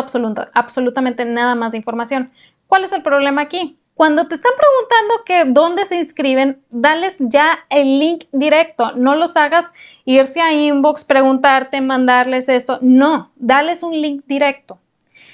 absolutamente 0.53 1.23
nada 1.25 1.55
más 1.55 1.71
de 1.71 1.77
información. 1.77 2.31
¿Cuál 2.67 2.83
es 2.83 2.91
el 2.91 3.03
problema 3.03 3.41
aquí? 3.43 3.79
Cuando 3.97 4.27
te 4.27 4.35
están 4.35 4.51
preguntando 4.55 5.23
que 5.25 5.59
dónde 5.59 5.83
se 5.85 5.95
inscriben, 5.95 6.61
dales 6.69 7.17
ya 7.19 7.57
el 7.71 7.97
link 7.97 8.25
directo. 8.31 8.91
No 8.91 9.15
los 9.15 9.35
hagas 9.35 9.65
irse 10.05 10.39
a 10.39 10.53
inbox, 10.53 11.03
preguntarte, 11.03 11.81
mandarles 11.81 12.47
esto. 12.47 12.77
No, 12.81 13.31
dales 13.37 13.81
un 13.81 13.99
link 13.99 14.23
directo. 14.27 14.77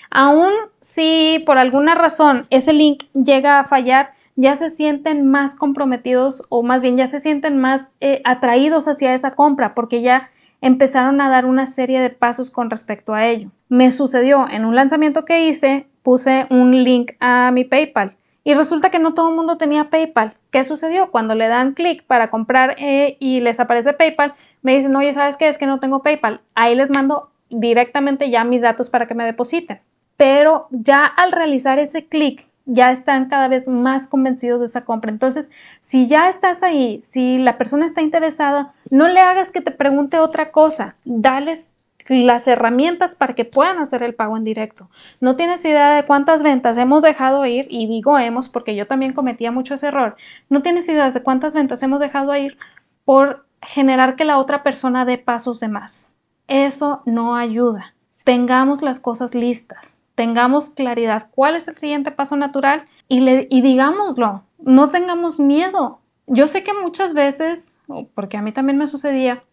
Aún 0.09 0.53
si 0.79 1.43
por 1.45 1.57
alguna 1.57 1.93
razón 1.93 2.47
ese 2.51 2.71
link 2.71 3.03
llega 3.13 3.59
a 3.59 3.65
fallar, 3.65 4.13
ya 4.37 4.55
se 4.55 4.69
sienten 4.69 5.29
más 5.29 5.55
comprometidos 5.55 6.45
o 6.47 6.63
más 6.63 6.81
bien 6.81 6.95
ya 6.95 7.07
se 7.07 7.19
sienten 7.19 7.59
más 7.59 7.89
eh, 7.99 8.21
atraídos 8.23 8.87
hacia 8.87 9.13
esa 9.13 9.31
compra 9.31 9.75
porque 9.75 10.01
ya 10.01 10.29
empezaron 10.61 11.19
a 11.19 11.29
dar 11.29 11.45
una 11.45 11.65
serie 11.65 11.99
de 11.99 12.11
pasos 12.11 12.49
con 12.49 12.69
respecto 12.69 13.13
a 13.13 13.25
ello. 13.25 13.51
Me 13.67 13.91
sucedió 13.91 14.47
en 14.49 14.63
un 14.63 14.73
lanzamiento 14.73 15.25
que 15.25 15.49
hice, 15.49 15.85
puse 16.01 16.47
un 16.49 16.81
link 16.85 17.11
a 17.19 17.51
mi 17.51 17.65
PayPal 17.65 18.15
y 18.43 18.53
resulta 18.53 18.89
que 18.89 18.99
no 18.99 19.13
todo 19.13 19.29
el 19.29 19.35
mundo 19.35 19.57
tenía 19.57 19.89
PayPal. 19.89 20.35
¿Qué 20.51 20.63
sucedió? 20.63 21.11
Cuando 21.11 21.35
le 21.35 21.47
dan 21.47 21.73
clic 21.73 22.03
para 22.03 22.29
comprar 22.29 22.75
eh, 22.77 23.17
y 23.19 23.39
les 23.39 23.59
aparece 23.59 23.93
PayPal, 23.93 24.33
me 24.61 24.75
dicen, 24.75 24.95
oye, 24.95 25.13
¿sabes 25.13 25.37
qué? 25.37 25.47
Es 25.47 25.57
que 25.57 25.65
no 25.65 25.79
tengo 25.79 26.03
PayPal. 26.03 26.41
Ahí 26.53 26.75
les 26.75 26.89
mando 26.89 27.31
directamente 27.49 28.29
ya 28.29 28.43
mis 28.43 28.61
datos 28.61 28.89
para 28.89 29.05
que 29.05 29.15
me 29.15 29.25
depositen. 29.25 29.79
Pero 30.17 30.67
ya 30.71 31.05
al 31.05 31.31
realizar 31.31 31.79
ese 31.79 32.07
clic, 32.07 32.47
ya 32.65 32.91
están 32.91 33.27
cada 33.27 33.47
vez 33.47 33.67
más 33.67 34.07
convencidos 34.07 34.59
de 34.59 34.65
esa 34.65 34.85
compra. 34.85 35.11
Entonces, 35.11 35.51
si 35.81 36.07
ya 36.07 36.29
estás 36.29 36.63
ahí, 36.63 37.01
si 37.01 37.37
la 37.37 37.57
persona 37.57 37.85
está 37.85 38.01
interesada, 38.01 38.73
no 38.89 39.07
le 39.07 39.19
hagas 39.19 39.51
que 39.51 39.61
te 39.61 39.71
pregunte 39.71 40.19
otra 40.19 40.51
cosa. 40.51 40.95
Dales 41.03 41.72
las 42.07 42.47
herramientas 42.47 43.15
para 43.15 43.33
que 43.33 43.45
puedan 43.45 43.79
hacer 43.79 44.03
el 44.03 44.15
pago 44.15 44.37
en 44.37 44.43
directo. 44.43 44.89
No 45.21 45.35
tienes 45.35 45.63
idea 45.65 45.95
de 45.95 46.05
cuántas 46.05 46.43
ventas 46.43 46.77
hemos 46.77 47.03
dejado 47.03 47.45
ir, 47.45 47.67
y 47.69 47.87
digo 47.87 48.17
hemos 48.19 48.49
porque 48.49 48.75
yo 48.75 48.87
también 48.87 49.13
cometía 49.13 49.51
mucho 49.51 49.75
ese 49.75 49.87
error. 49.87 50.15
No 50.49 50.61
tienes 50.61 50.87
idea 50.89 51.09
de 51.09 51.23
cuántas 51.23 51.55
ventas 51.55 51.81
hemos 51.83 51.99
dejado 51.99 52.35
ir 52.35 52.57
por 53.05 53.45
generar 53.61 54.15
que 54.15 54.25
la 54.25 54.37
otra 54.37 54.63
persona 54.63 55.05
dé 55.05 55.17
pasos 55.17 55.59
de 55.59 55.67
más. 55.67 56.13
Eso 56.47 57.01
no 57.05 57.35
ayuda. 57.35 57.93
Tengamos 58.23 58.81
las 58.81 58.99
cosas 58.99 59.35
listas, 59.35 60.01
tengamos 60.15 60.69
claridad 60.69 61.27
cuál 61.31 61.55
es 61.55 61.67
el 61.67 61.77
siguiente 61.77 62.11
paso 62.11 62.35
natural 62.35 62.85
y, 63.07 63.61
digámoslo. 63.61 64.43
No 64.59 64.89
tengamos 64.89 65.41
miedo. 65.41 65.99
Yo 66.27 66.47
sé 66.47 66.63
que 66.63 66.73
muchas 66.73 67.13
veces, 67.13 67.77
porque 68.13 68.37
a 68.37 68.41
mí 68.41 68.53
también 68.53 68.77
me 68.77 68.87
sucedía, 68.87 69.43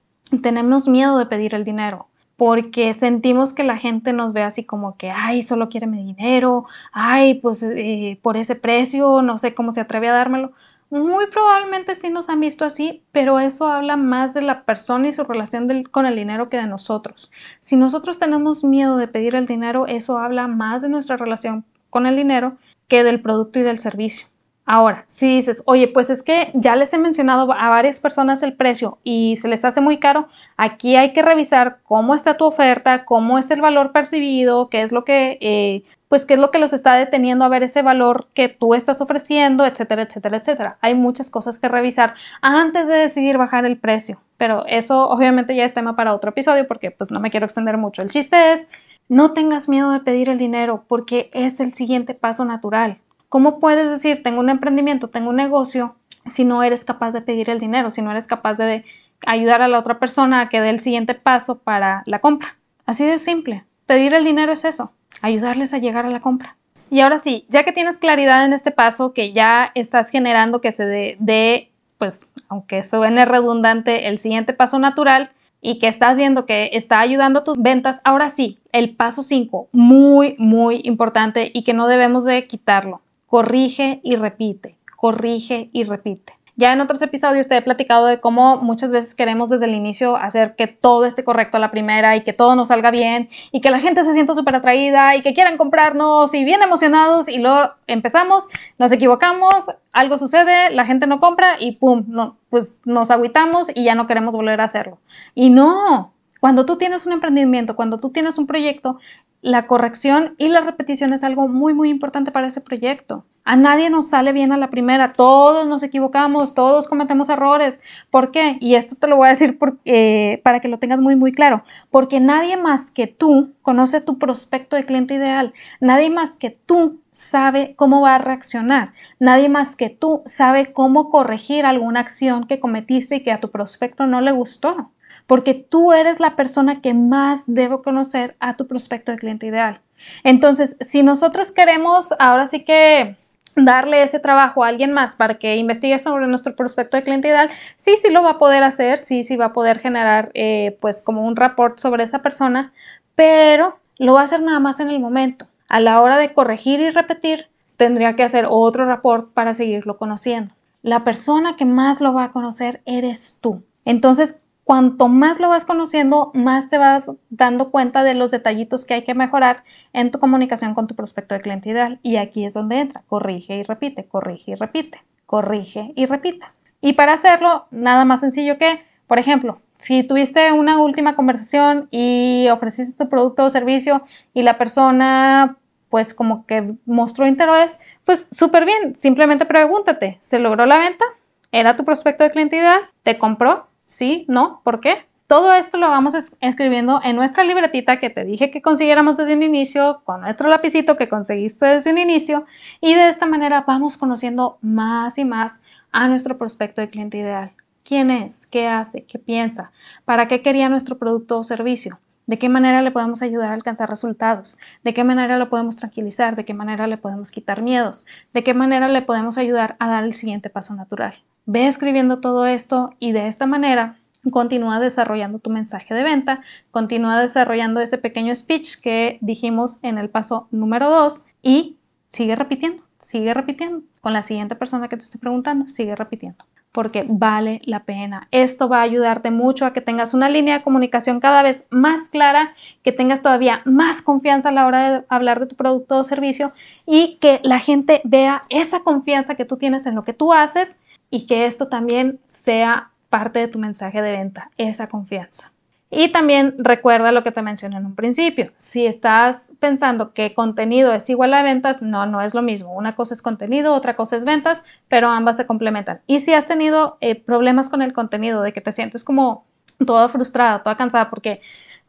tenemos 0.41 0.87
miedo 0.87 1.19
de 1.19 1.27
pedir 1.27 1.57
el 1.57 1.65
dinero 1.65 2.10
porque 2.40 2.94
sentimos 2.94 3.53
que 3.53 3.64
la 3.64 3.76
gente 3.76 4.14
nos 4.14 4.33
ve 4.33 4.42
así 4.42 4.64
como 4.64 4.96
que, 4.96 5.11
ay, 5.11 5.42
solo 5.42 5.68
quiere 5.68 5.87
mi 5.87 6.03
dinero, 6.03 6.64
ay, 6.90 7.35
pues 7.35 7.62
eh, 7.62 8.18
por 8.22 8.38
ese 8.38 8.55
precio, 8.55 9.20
no 9.20 9.37
sé 9.37 9.53
cómo 9.53 9.72
se 9.72 9.83
atreve 9.83 10.09
a 10.09 10.14
dármelo. 10.14 10.53
Muy 10.88 11.26
probablemente 11.26 11.94
sí 11.94 12.09
nos 12.09 12.31
han 12.31 12.40
visto 12.40 12.64
así, 12.64 13.03
pero 13.12 13.40
eso 13.40 13.68
habla 13.68 13.98
más 13.98 14.33
de 14.33 14.40
la 14.40 14.64
persona 14.64 15.09
y 15.09 15.12
su 15.12 15.24
relación 15.24 15.83
con 15.90 16.07
el 16.07 16.16
dinero 16.16 16.48
que 16.48 16.57
de 16.57 16.66
nosotros. 16.66 17.31
Si 17.61 17.76
nosotros 17.76 18.18
tenemos 18.18 18.64
miedo 18.64 18.96
de 18.96 19.07
pedir 19.07 19.35
el 19.35 19.44
dinero, 19.44 19.87
eso 19.87 20.16
habla 20.16 20.48
más 20.48 20.81
de 20.81 20.88
nuestra 20.88 21.18
relación 21.18 21.66
con 21.90 22.07
el 22.07 22.16
dinero 22.16 22.57
que 22.88 23.05
del 23.05 23.20
producto 23.20 23.59
y 23.59 23.64
del 23.64 23.79
servicio. 23.79 24.30
Ahora, 24.66 25.05
si 25.09 25.27
dices, 25.27 25.62
oye, 25.66 25.88
pues 25.88 26.11
es 26.11 26.23
que 26.23 26.51
ya 26.55 26.77
les 26.77 26.92
he 26.92 26.99
mencionado 26.99 27.53
a 27.53 27.68
varias 27.70 27.99
personas 27.99 28.42
el 28.42 28.55
precio 28.55 28.99
y 29.03 29.37
se 29.37 29.49
les 29.49 29.64
hace 29.64 29.81
muy 29.81 29.99
caro, 29.99 30.29
aquí 30.57 30.94
hay 30.96 31.12
que 31.12 31.23
revisar 31.23 31.79
cómo 31.83 32.14
está 32.14 32.37
tu 32.37 32.44
oferta, 32.44 33.05
cómo 33.05 33.38
es 33.38 33.51
el 33.51 33.61
valor 33.61 33.90
percibido, 33.90 34.68
qué 34.68 34.83
es 34.83 34.92
lo 34.92 35.05
que, 35.05 35.38
eh, 35.40 35.83
pues 36.09 36.27
qué 36.27 36.35
es 36.35 36.40
lo 36.40 36.51
que 36.51 36.59
los 36.59 36.73
está 36.73 36.94
deteniendo 36.94 37.44
a 37.44 37.49
ver 37.49 37.62
ese 37.62 37.83
valor 37.83 38.29
que 38.35 38.49
tú 38.49 38.75
estás 38.75 39.01
ofreciendo, 39.01 39.64
etcétera, 39.64 40.03
etcétera, 40.03 40.37
etcétera. 40.37 40.79
Hay 40.83 40.94
muchas 40.94 41.31
cosas 41.31 41.59
que 41.59 41.68
revisar 41.68 42.14
antes 42.40 42.87
de 42.87 42.94
decidir 42.94 43.38
bajar 43.38 43.64
el 43.64 43.79
precio, 43.79 44.20
pero 44.37 44.64
eso 44.66 45.09
obviamente 45.09 45.57
ya 45.57 45.64
es 45.64 45.75
tema 45.75 45.96
para 45.96 46.14
otro 46.14 46.31
episodio 46.31 46.68
porque 46.68 46.90
pues 46.90 47.11
no 47.11 47.18
me 47.18 47.31
quiero 47.31 47.46
extender 47.46 47.77
mucho. 47.77 48.03
El 48.03 48.11
chiste 48.11 48.53
es, 48.53 48.68
no 49.09 49.33
tengas 49.33 49.68
miedo 49.68 49.90
de 49.90 50.01
pedir 50.01 50.29
el 50.29 50.38
dinero 50.38 50.85
porque 50.87 51.31
es 51.33 51.59
el 51.61 51.73
siguiente 51.73 52.14
paso 52.14 52.44
natural. 52.44 52.99
¿Cómo 53.31 53.61
puedes 53.61 53.88
decir, 53.88 54.25
tengo 54.25 54.40
un 54.40 54.51
emprendimiento, 54.51 55.07
tengo 55.07 55.31
un 55.31 55.37
negocio, 55.37 55.95
si 56.27 56.45
no 56.45 56.64
eres 56.64 56.85
capaz 56.85 57.12
de 57.12 57.23
pedir 57.23 57.49
el 57.49 57.61
dinero, 57.61 57.93
si 57.93 58.03
no 58.03 58.11
eres 58.11 58.27
capaz 58.27 58.55
de 58.55 58.85
ayudar 59.25 59.62
a 59.62 59.69
la 59.69 59.79
otra 59.79 60.01
persona 60.01 60.40
a 60.40 60.49
que 60.49 60.61
dé 60.61 60.69
el 60.69 60.81
siguiente 60.81 61.14
paso 61.14 61.59
para 61.59 62.03
la 62.07 62.19
compra? 62.19 62.57
Así 62.87 63.07
de 63.07 63.19
simple. 63.19 63.62
Pedir 63.87 64.14
el 64.14 64.25
dinero 64.25 64.51
es 64.51 64.64
eso, 64.64 64.90
ayudarles 65.23 65.73
a 65.73 65.79
llegar 65.79 66.07
a 66.07 66.11
la 66.11 66.19
compra. 66.19 66.57
Y 66.90 67.03
ahora 67.03 67.19
sí, 67.19 67.47
ya 67.49 67.62
que 67.62 67.71
tienes 67.71 67.99
claridad 67.99 68.45
en 68.45 68.53
este 68.53 68.73
paso, 68.73 69.12
que 69.12 69.33
ya 69.33 69.71
estás 69.77 70.11
generando 70.11 70.61
que 70.61 70.73
se 70.73 70.85
dé, 70.85 71.71
pues, 71.99 72.29
aunque 72.49 72.83
suene 72.83 73.27
redundante, 73.27 74.09
el 74.09 74.19
siguiente 74.19 74.55
paso 74.55 74.81
natural 74.81 75.31
y 75.61 75.79
que 75.79 75.87
estás 75.87 76.16
viendo 76.16 76.47
que 76.47 76.71
está 76.73 76.99
ayudando 76.99 77.38
a 77.38 77.45
tus 77.45 77.62
ventas, 77.62 78.01
ahora 78.03 78.29
sí, 78.29 78.59
el 78.73 78.97
paso 78.97 79.23
5, 79.23 79.69
muy, 79.71 80.35
muy 80.37 80.81
importante 80.83 81.53
y 81.55 81.62
que 81.62 81.75
no 81.75 81.87
debemos 81.87 82.25
de 82.25 82.49
quitarlo 82.49 83.03
corrige 83.31 84.01
y 84.03 84.16
repite, 84.16 84.77
corrige 84.97 85.71
y 85.73 85.85
repite. 85.85 86.35
Ya 86.57 86.73
en 86.73 86.81
otros 86.81 87.01
episodios 87.01 87.47
te 87.47 87.57
he 87.57 87.62
platicado 87.62 88.07
de 88.07 88.21
cómo 88.21 88.57
muchas 88.57 88.90
veces 88.90 89.14
queremos 89.14 89.51
desde 89.51 89.66
el 89.66 89.75
inicio 89.75 90.16
hacer 90.16 90.57
que 90.57 90.66
todo 90.66 91.07
esté 91.07 91.23
correcto 91.23 91.57
a 91.57 91.61
la 91.61 91.71
primera 91.71 92.16
y 92.16 92.25
que 92.25 92.33
todo 92.33 92.57
nos 92.57 92.69
salga 92.69 92.90
bien 92.90 93.29
y 93.53 93.61
que 93.61 93.71
la 93.71 93.79
gente 93.79 94.03
se 94.03 94.12
sienta 94.14 94.35
súper 94.35 94.57
atraída 94.57 95.14
y 95.14 95.23
que 95.23 95.33
quieran 95.33 95.57
comprarnos 95.57 96.35
y 96.35 96.43
bien 96.45 96.61
emocionados 96.61 97.29
y 97.29 97.38
luego 97.38 97.71
empezamos, 97.87 98.49
nos 98.79 98.90
equivocamos, 98.90 99.55
algo 99.93 100.19
sucede, 100.19 100.71
la 100.71 100.85
gente 100.85 101.07
no 101.07 101.21
compra 101.21 101.55
y 101.61 101.77
pum, 101.77 102.05
no, 102.09 102.37
pues 102.51 102.81
nos 102.85 103.12
agüitamos 103.12 103.71
y 103.73 103.85
ya 103.85 103.95
no 103.95 104.09
queremos 104.09 104.33
volver 104.33 104.61
a 104.61 104.64
hacerlo. 104.64 104.99
Y 105.37 105.51
no, 105.51 106.12
cuando 106.40 106.66
tú 106.66 106.79
tienes 106.79 107.07
un 107.07 107.12
emprendimiento, 107.12 107.77
cuando 107.77 108.01
tú 108.01 108.11
tienes 108.11 108.38
un 108.38 108.49
proyecto, 108.49 108.99
la 109.42 109.66
corrección 109.66 110.35
y 110.38 110.48
la 110.48 110.61
repetición 110.61 111.12
es 111.12 111.24
algo 111.24 111.48
muy, 111.48 111.74
muy 111.74 111.88
importante 111.88 112.31
para 112.31 112.48
ese 112.48 112.61
proyecto. 112.61 113.24
A 113.42 113.57
nadie 113.57 113.88
nos 113.88 114.11
sale 114.11 114.33
bien 114.33 114.53
a 114.53 114.59
la 114.59 114.70
primera, 114.70 115.12
todos 115.12 115.66
nos 115.66 115.83
equivocamos, 115.83 116.55
todos 116.55 116.87
cometemos 116.87 117.31
errores. 117.31 117.81
¿Por 118.11 118.31
qué? 118.31 118.59
Y 118.61 118.74
esto 118.74 118.96
te 118.96 119.07
lo 119.09 119.16
voy 119.16 119.26
a 119.26 119.31
decir 119.31 119.59
eh, 119.87 120.40
para 120.44 120.61
que 120.61 120.68
lo 120.68 120.79
tengas 120.79 121.00
muy, 121.00 121.16
muy 121.16 121.33
claro. 121.33 121.64
Porque 121.90 122.20
nadie 122.20 122.57
más 122.59 122.90
que 122.90 123.07
tú 123.07 123.55
conoce 123.62 124.03
tu 124.03 124.18
prospecto 124.18 124.76
de 124.76 124.85
cliente 124.85 125.14
ideal. 125.14 125.55
Nadie 125.81 126.11
más 126.11 126.37
que 126.37 126.50
tú 126.50 127.00
sabe 127.12 127.74
cómo 127.76 128.03
va 128.03 128.16
a 128.16 128.18
reaccionar. 128.18 128.92
Nadie 129.18 129.48
más 129.48 129.74
que 129.74 129.88
tú 129.88 130.22
sabe 130.26 130.72
cómo 130.72 131.09
corregir 131.09 131.64
alguna 131.64 132.00
acción 132.00 132.46
que 132.46 132.61
cometiste 132.61 133.16
y 133.16 133.22
que 133.22 133.33
a 133.33 133.40
tu 133.40 133.50
prospecto 133.50 134.07
no 134.07 134.20
le 134.20 134.33
gustó. 134.33 134.92
Porque 135.31 135.55
tú 135.55 135.93
eres 135.93 136.19
la 136.19 136.35
persona 136.35 136.81
que 136.81 136.93
más 136.93 137.45
debe 137.47 137.81
conocer 137.83 138.35
a 138.40 138.57
tu 138.57 138.66
prospecto 138.66 139.12
de 139.12 139.19
cliente 139.19 139.47
ideal. 139.47 139.81
Entonces, 140.25 140.77
si 140.81 141.05
nosotros 141.05 141.53
queremos, 141.53 142.12
ahora 142.19 142.47
sí 142.47 142.64
que 142.64 143.14
darle 143.55 144.03
ese 144.03 144.19
trabajo 144.19 144.64
a 144.64 144.66
alguien 144.66 144.90
más 144.90 145.14
para 145.14 145.35
que 145.35 145.55
investigue 145.55 146.01
sobre 146.01 146.27
nuestro 146.27 146.57
prospecto 146.57 146.97
de 146.97 147.05
cliente 147.05 147.29
ideal, 147.29 147.49
sí, 147.77 147.95
sí 148.03 148.11
lo 148.11 148.25
va 148.25 148.31
a 148.31 148.38
poder 148.38 148.64
hacer, 148.64 148.99
sí, 148.99 149.23
sí 149.23 149.37
va 149.37 149.45
a 149.45 149.53
poder 149.53 149.79
generar 149.79 150.33
eh, 150.35 150.77
pues 150.81 151.01
como 151.01 151.25
un 151.25 151.37
report 151.37 151.79
sobre 151.79 152.03
esa 152.03 152.23
persona, 152.23 152.73
pero 153.14 153.79
lo 153.99 154.14
va 154.14 154.23
a 154.23 154.25
hacer 154.25 154.43
nada 154.43 154.59
más 154.59 154.81
en 154.81 154.90
el 154.90 154.99
momento. 154.99 155.47
A 155.69 155.79
la 155.79 156.03
hora 156.03 156.19
de 156.19 156.33
corregir 156.33 156.81
y 156.81 156.90
repetir, 156.90 157.47
tendría 157.77 158.16
que 158.16 158.25
hacer 158.25 158.47
otro 158.49 158.85
report 158.85 159.33
para 159.33 159.55
seguirlo 159.55 159.97
conociendo. 159.97 160.53
La 160.83 161.05
persona 161.05 161.55
que 161.55 161.66
más 161.66 162.01
lo 162.01 162.12
va 162.12 162.25
a 162.25 162.33
conocer 162.33 162.83
eres 162.85 163.38
tú. 163.40 163.62
Entonces, 163.85 164.39
cuanto 164.71 165.09
más 165.09 165.41
lo 165.41 165.49
vas 165.49 165.65
conociendo, 165.65 166.31
más 166.33 166.69
te 166.69 166.79
vas 166.79 167.11
dando 167.29 167.73
cuenta 167.73 168.05
de 168.05 168.15
los 168.15 168.31
detallitos 168.31 168.85
que 168.85 168.95
hay 168.95 169.03
que 169.03 169.15
mejorar 169.15 169.65
en 169.93 170.13
tu 170.13 170.21
comunicación 170.21 170.75
con 170.75 170.87
tu 170.87 170.95
prospecto 170.95 171.35
de 171.35 171.41
cliente 171.41 171.71
ideal. 171.71 171.99
Y 172.05 172.19
aquí 172.19 172.45
es 172.45 172.55
donde 172.55 172.79
entra, 172.79 173.03
corrige 173.09 173.57
y 173.57 173.63
repite, 173.65 174.05
corrige 174.07 174.53
y 174.53 174.55
repite, 174.55 175.03
corrige 175.27 175.91
y 175.97 176.07
repite. 176.07 176.47
Y 176.81 176.93
para 176.93 177.15
hacerlo, 177.15 177.67
nada 177.73 178.05
más 178.05 178.21
sencillo 178.21 178.59
que, 178.59 178.85
por 179.09 179.19
ejemplo, 179.19 179.59
si 179.77 180.05
tuviste 180.05 180.53
una 180.53 180.81
última 180.81 181.17
conversación 181.17 181.89
y 181.91 182.47
ofreciste 182.53 182.97
tu 182.97 183.11
producto 183.11 183.47
o 183.47 183.51
servicio 183.51 184.05
y 184.35 184.45
la 184.45 184.57
persona 184.57 185.57
pues 185.89 186.15
como 186.15 186.47
que 186.47 186.75
mostró 186.87 187.27
interés, 187.27 187.81
pues 188.05 188.29
súper 188.31 188.67
bien, 188.67 188.95
simplemente 188.95 189.47
pregúntate, 189.47 190.17
¿se 190.21 190.39
logró 190.39 190.65
la 190.65 190.79
venta? 190.79 191.05
¿Era 191.51 191.75
tu 191.75 191.85
prospecto 191.85 192.23
de 192.23 192.31
cliente 192.31 192.55
ideal? 192.55 192.83
¿Te 193.03 193.19
compró? 193.19 193.67
¿Sí? 193.90 194.24
¿No? 194.29 194.61
¿Por 194.62 194.79
qué? 194.79 195.05
Todo 195.26 195.53
esto 195.53 195.76
lo 195.76 195.88
vamos 195.88 196.14
escribiendo 196.40 197.00
en 197.03 197.16
nuestra 197.16 197.42
libretita 197.42 197.98
que 197.98 198.09
te 198.09 198.24
dije 198.24 198.48
que 198.48 198.62
consiguiéramos 198.62 199.16
desde 199.16 199.35
un 199.35 199.42
inicio, 199.42 200.03
con 200.05 200.20
nuestro 200.20 200.48
lapicito 200.48 200.96
que 200.96 201.09
conseguiste 201.09 201.66
desde 201.66 201.90
un 201.90 201.98
inicio, 201.98 202.46
y 202.81 202.94
de 202.94 203.09
esta 203.09 203.26
manera 203.26 203.64
vamos 203.66 203.96
conociendo 203.96 204.59
más 204.62 205.18
y 205.18 205.24
más 205.24 205.61
a 205.90 206.07
nuestro 206.07 206.38
prospecto 206.38 206.81
de 206.81 206.88
cliente 206.88 207.18
ideal. 207.18 207.50
¿Quién 207.83 208.12
es? 208.12 208.46
¿Qué 208.46 208.68
hace? 208.68 209.03
¿Qué 209.07 209.18
piensa? 209.18 209.72
¿Para 210.05 210.29
qué 210.29 210.40
quería 210.40 210.68
nuestro 210.68 210.96
producto 210.96 211.40
o 211.40 211.42
servicio? 211.42 211.98
¿De 212.29 212.38
qué 212.38 212.48
manera 212.48 212.83
le 212.83 212.92
podemos 212.92 213.22
ayudar 213.22 213.50
a 213.50 213.55
alcanzar 213.55 213.90
resultados? 213.90 214.57
¿De 214.85 214.94
qué 214.94 215.03
manera 215.03 215.37
lo 215.37 215.50
podemos 215.50 215.74
tranquilizar? 215.74 216.37
¿De 216.37 216.44
qué 216.44 216.55
manera 216.55 216.87
le 216.87 216.96
podemos 216.96 217.33
quitar 217.33 217.61
miedos? 217.61 218.07
¿De 218.33 218.44
qué 218.44 218.55
manera 218.55 218.87
le 218.87 219.03
podemos 219.03 219.37
ayudar 219.37 219.74
a 219.81 219.88
dar 219.88 220.05
el 220.05 220.14
siguiente 220.14 220.48
paso 220.48 220.76
natural? 220.76 221.14
Ve 221.46 221.66
escribiendo 221.66 222.20
todo 222.20 222.46
esto 222.46 222.94
y 222.98 223.12
de 223.12 223.26
esta 223.26 223.46
manera 223.46 223.96
continúa 224.31 224.81
desarrollando 224.81 225.38
tu 225.38 225.50
mensaje 225.50 225.94
de 225.94 226.03
venta, 226.03 226.42
continúa 226.70 227.20
desarrollando 227.20 227.81
ese 227.81 227.98
pequeño 227.98 228.35
speech 228.35 228.81
que 228.81 229.18
dijimos 229.20 229.79
en 229.83 229.98
el 229.98 230.11
paso 230.11 230.46
número 230.50 230.90
2 230.90 231.24
y 231.42 231.79
sigue 232.09 232.37
repitiendo, 232.37 232.83
sigue 232.98 233.33
repitiendo. 233.33 233.83
Con 234.00 234.12
la 234.12 234.22
siguiente 234.22 234.55
persona 234.55 234.88
que 234.88 234.96
te 234.96 235.05
esté 235.05 235.18
preguntando, 235.18 235.66
sigue 235.68 235.94
repitiendo 235.94 236.44
porque 236.72 237.05
vale 237.09 237.61
la 237.64 237.85
pena. 237.85 238.29
Esto 238.31 238.68
va 238.68 238.79
a 238.79 238.83
ayudarte 238.83 239.31
mucho 239.31 239.66
a 239.66 239.72
que 239.72 239.81
tengas 239.81 240.14
una 240.14 240.29
línea 240.29 240.59
de 240.59 240.64
comunicación 240.64 241.20
cada 241.20 241.42
vez 241.42 241.66
más 241.70 242.03
clara, 242.09 242.55
que 242.83 242.92
tengas 242.92 243.22
todavía 243.22 243.62
más 243.64 244.03
confianza 244.03 244.50
a 244.50 244.53
la 244.53 244.66
hora 244.66 244.90
de 244.90 245.05
hablar 245.09 245.40
de 245.40 245.46
tu 245.46 245.57
producto 245.57 245.98
o 245.98 246.05
servicio 246.05 246.53
y 246.87 247.18
que 247.20 247.40
la 247.42 247.59
gente 247.59 248.00
vea 248.05 248.42
esa 248.50 248.81
confianza 248.81 249.35
que 249.35 249.44
tú 249.44 249.57
tienes 249.57 249.87
en 249.87 249.96
lo 249.96 250.05
que 250.05 250.12
tú 250.12 250.33
haces 250.33 250.81
y 251.11 251.27
que 251.27 251.46
esto 251.46 251.68
también 251.68 252.20
sea 252.27 252.90
parte 253.09 253.40
de 253.40 253.49
tu 253.49 253.59
mensaje 253.59 254.01
de 254.01 254.12
venta, 254.12 254.51
esa 254.57 254.88
confianza. 254.88 255.53
Y 255.92 256.12
también 256.12 256.55
recuerda 256.59 257.11
lo 257.11 257.25
que 257.25 257.33
te 257.33 257.42
mencioné 257.42 257.77
en 257.77 257.87
un 257.87 257.96
principio. 257.96 258.53
Si 258.57 258.87
estás 258.87 259.51
pensando 259.59 260.12
que 260.12 260.35
contenido 260.35 260.92
es 260.92 261.11
igual 261.11 261.35
a 261.35 261.42
ventas, 261.42 261.83
no, 261.83 262.07
no 262.07 262.23
es 262.23 262.33
lo 262.33 262.42
mismo. 262.42 262.73
Una 262.73 262.94
cosa 262.94 263.12
es 263.12 263.23
contenido, 263.23 263.75
otra 263.75 263.96
cosa 263.96 264.16
es 264.16 264.25
ventas, 264.25 264.62
pero 264.87 265.09
ambas 265.09 265.37
se 265.37 265.46
complementan. 265.49 266.01
Y 266.07 266.20
si 266.20 266.33
has 266.33 266.46
tenido 266.46 266.96
eh, 267.01 267.16
problemas 267.16 267.68
con 267.68 267.83
el 267.83 267.92
contenido, 267.92 268.42
de 268.42 268.53
que 268.53 268.61
te 268.61 268.70
sientes 268.70 269.03
como 269.03 269.44
toda 269.85 270.09
frustrada, 270.09 270.62
toda 270.62 270.77
cansada, 270.77 271.11
porque 271.11 271.40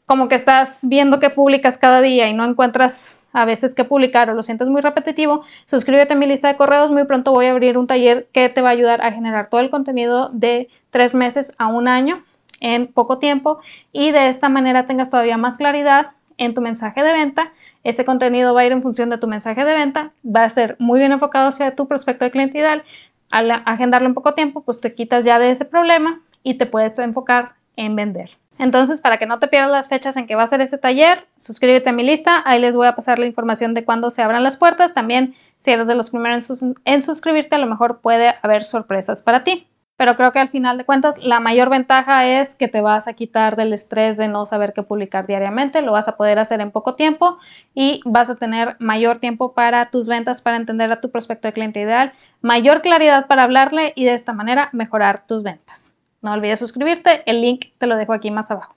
como 0.07 0.27
que 0.27 0.35
estás 0.35 0.79
viendo 0.81 1.19
que 1.19 1.29
publicas 1.29 1.77
cada 1.77 2.01
día 2.01 2.27
y 2.27 2.33
no 2.33 2.43
encuentras 2.43 3.20
a 3.33 3.45
veces 3.45 3.75
que 3.75 3.83
publicar 3.83 4.29
o 4.29 4.33
lo 4.33 4.43
sientes 4.43 4.67
muy 4.67 4.81
repetitivo, 4.81 5.43
suscríbete 5.65 6.13
a 6.13 6.17
mi 6.17 6.25
lista 6.25 6.47
de 6.47 6.57
correos. 6.57 6.91
Muy 6.91 7.05
pronto 7.05 7.31
voy 7.31 7.47
a 7.47 7.51
abrir 7.51 7.77
un 7.77 7.87
taller 7.87 8.27
que 8.31 8.49
te 8.49 8.61
va 8.61 8.69
a 8.69 8.73
ayudar 8.73 9.01
a 9.01 9.11
generar 9.11 9.49
todo 9.49 9.61
el 9.61 9.69
contenido 9.69 10.29
de 10.29 10.69
tres 10.89 11.15
meses 11.15 11.53
a 11.57 11.67
un 11.67 11.87
año 11.87 12.23
en 12.59 12.87
poco 12.87 13.19
tiempo 13.19 13.59
y 13.91 14.11
de 14.11 14.27
esta 14.27 14.49
manera 14.49 14.85
tengas 14.85 15.09
todavía 15.09 15.37
más 15.37 15.57
claridad 15.57 16.11
en 16.37 16.53
tu 16.53 16.61
mensaje 16.61 17.03
de 17.03 17.13
venta. 17.13 17.51
Este 17.83 18.05
contenido 18.05 18.53
va 18.53 18.61
a 18.61 18.65
ir 18.65 18.71
en 18.71 18.81
función 18.81 19.09
de 19.09 19.17
tu 19.17 19.27
mensaje 19.27 19.63
de 19.65 19.73
venta, 19.73 20.11
va 20.23 20.43
a 20.43 20.49
ser 20.49 20.75
muy 20.79 20.99
bien 20.99 21.11
enfocado 21.11 21.47
hacia 21.47 21.75
tu 21.75 21.87
prospecto 21.87 22.25
de 22.25 22.31
cliente 22.31 22.57
ideal. 22.57 22.83
Al 23.29 23.51
agendarlo 23.51 24.07
en 24.07 24.13
poco 24.13 24.33
tiempo, 24.33 24.61
pues 24.61 24.81
te 24.81 24.93
quitas 24.93 25.23
ya 25.23 25.39
de 25.39 25.51
ese 25.51 25.65
problema 25.65 26.21
y 26.43 26.55
te 26.55 26.65
puedes 26.65 26.97
enfocar 26.99 27.53
en 27.75 27.95
vender. 27.95 28.40
Entonces, 28.61 29.01
para 29.01 29.17
que 29.17 29.25
no 29.25 29.39
te 29.39 29.47
pierdas 29.47 29.71
las 29.71 29.87
fechas 29.87 30.17
en 30.17 30.27
que 30.27 30.35
va 30.35 30.43
a 30.43 30.45
ser 30.45 30.61
ese 30.61 30.77
taller, 30.77 31.25
suscríbete 31.35 31.89
a 31.89 31.93
mi 31.93 32.03
lista. 32.03 32.43
Ahí 32.45 32.59
les 32.59 32.75
voy 32.75 32.85
a 32.85 32.93
pasar 32.93 33.17
la 33.17 33.25
información 33.25 33.73
de 33.73 33.83
cuándo 33.83 34.11
se 34.11 34.21
abran 34.21 34.43
las 34.43 34.55
puertas. 34.55 34.93
También, 34.93 35.33
si 35.57 35.71
eres 35.71 35.87
de 35.87 35.95
los 35.95 36.11
primeros 36.11 36.63
en, 36.85 37.01
suscribirte, 37.01 37.55
a 37.55 37.57
lo 37.57 37.65
mejor 37.65 38.01
puede 38.01 38.35
haber 38.43 38.63
sorpresas 38.63 39.23
para 39.23 39.43
ti. 39.43 39.67
Pero 39.97 40.15
creo 40.15 40.31
que 40.31 40.37
al 40.37 40.49
final 40.49 40.77
de 40.77 40.85
cuentas, 40.85 41.17
la 41.23 41.39
mayor 41.39 41.71
ventaja 41.71 42.27
es 42.27 42.55
que 42.55 42.67
te 42.67 42.81
vas 42.81 43.07
a 43.07 43.13
quitar 43.13 43.55
del 43.55 43.73
estrés 43.73 44.15
de 44.15 44.27
no 44.27 44.45
saber 44.45 44.73
qué 44.73 44.83
publicar 44.83 45.25
diariamente. 45.25 45.81
Lo 45.81 45.93
vas 45.93 46.07
a 46.07 46.15
poder 46.15 46.37
hacer 46.37 46.61
en 46.61 46.69
poco 46.69 46.93
tiempo 46.93 47.39
y 47.73 48.01
vas 48.05 48.29
a 48.29 48.35
tener 48.35 48.75
mayor 48.77 49.17
tiempo 49.17 49.55
para 49.55 49.89
tus 49.89 50.07
ventas, 50.07 50.39
para 50.39 50.57
entender 50.57 50.91
a 50.91 51.01
tu 51.01 51.09
prospecto 51.09 51.47
de 51.47 51.53
cliente 51.53 51.81
ideal, 51.81 52.13
mayor 52.41 52.83
claridad 52.83 53.25
para 53.25 53.41
hablarle 53.41 53.91
y 53.95 54.05
de 54.05 54.13
esta 54.13 54.33
manera 54.33 54.69
mejorar 54.71 55.25
tus 55.25 55.41
ventas. 55.41 55.90
No 56.21 56.33
olvides 56.33 56.59
suscribirte, 56.59 57.23
el 57.25 57.41
link 57.41 57.67
te 57.77 57.87
lo 57.87 57.95
dejo 57.95 58.13
aquí 58.13 58.31
más 58.31 58.51
abajo. 58.51 58.75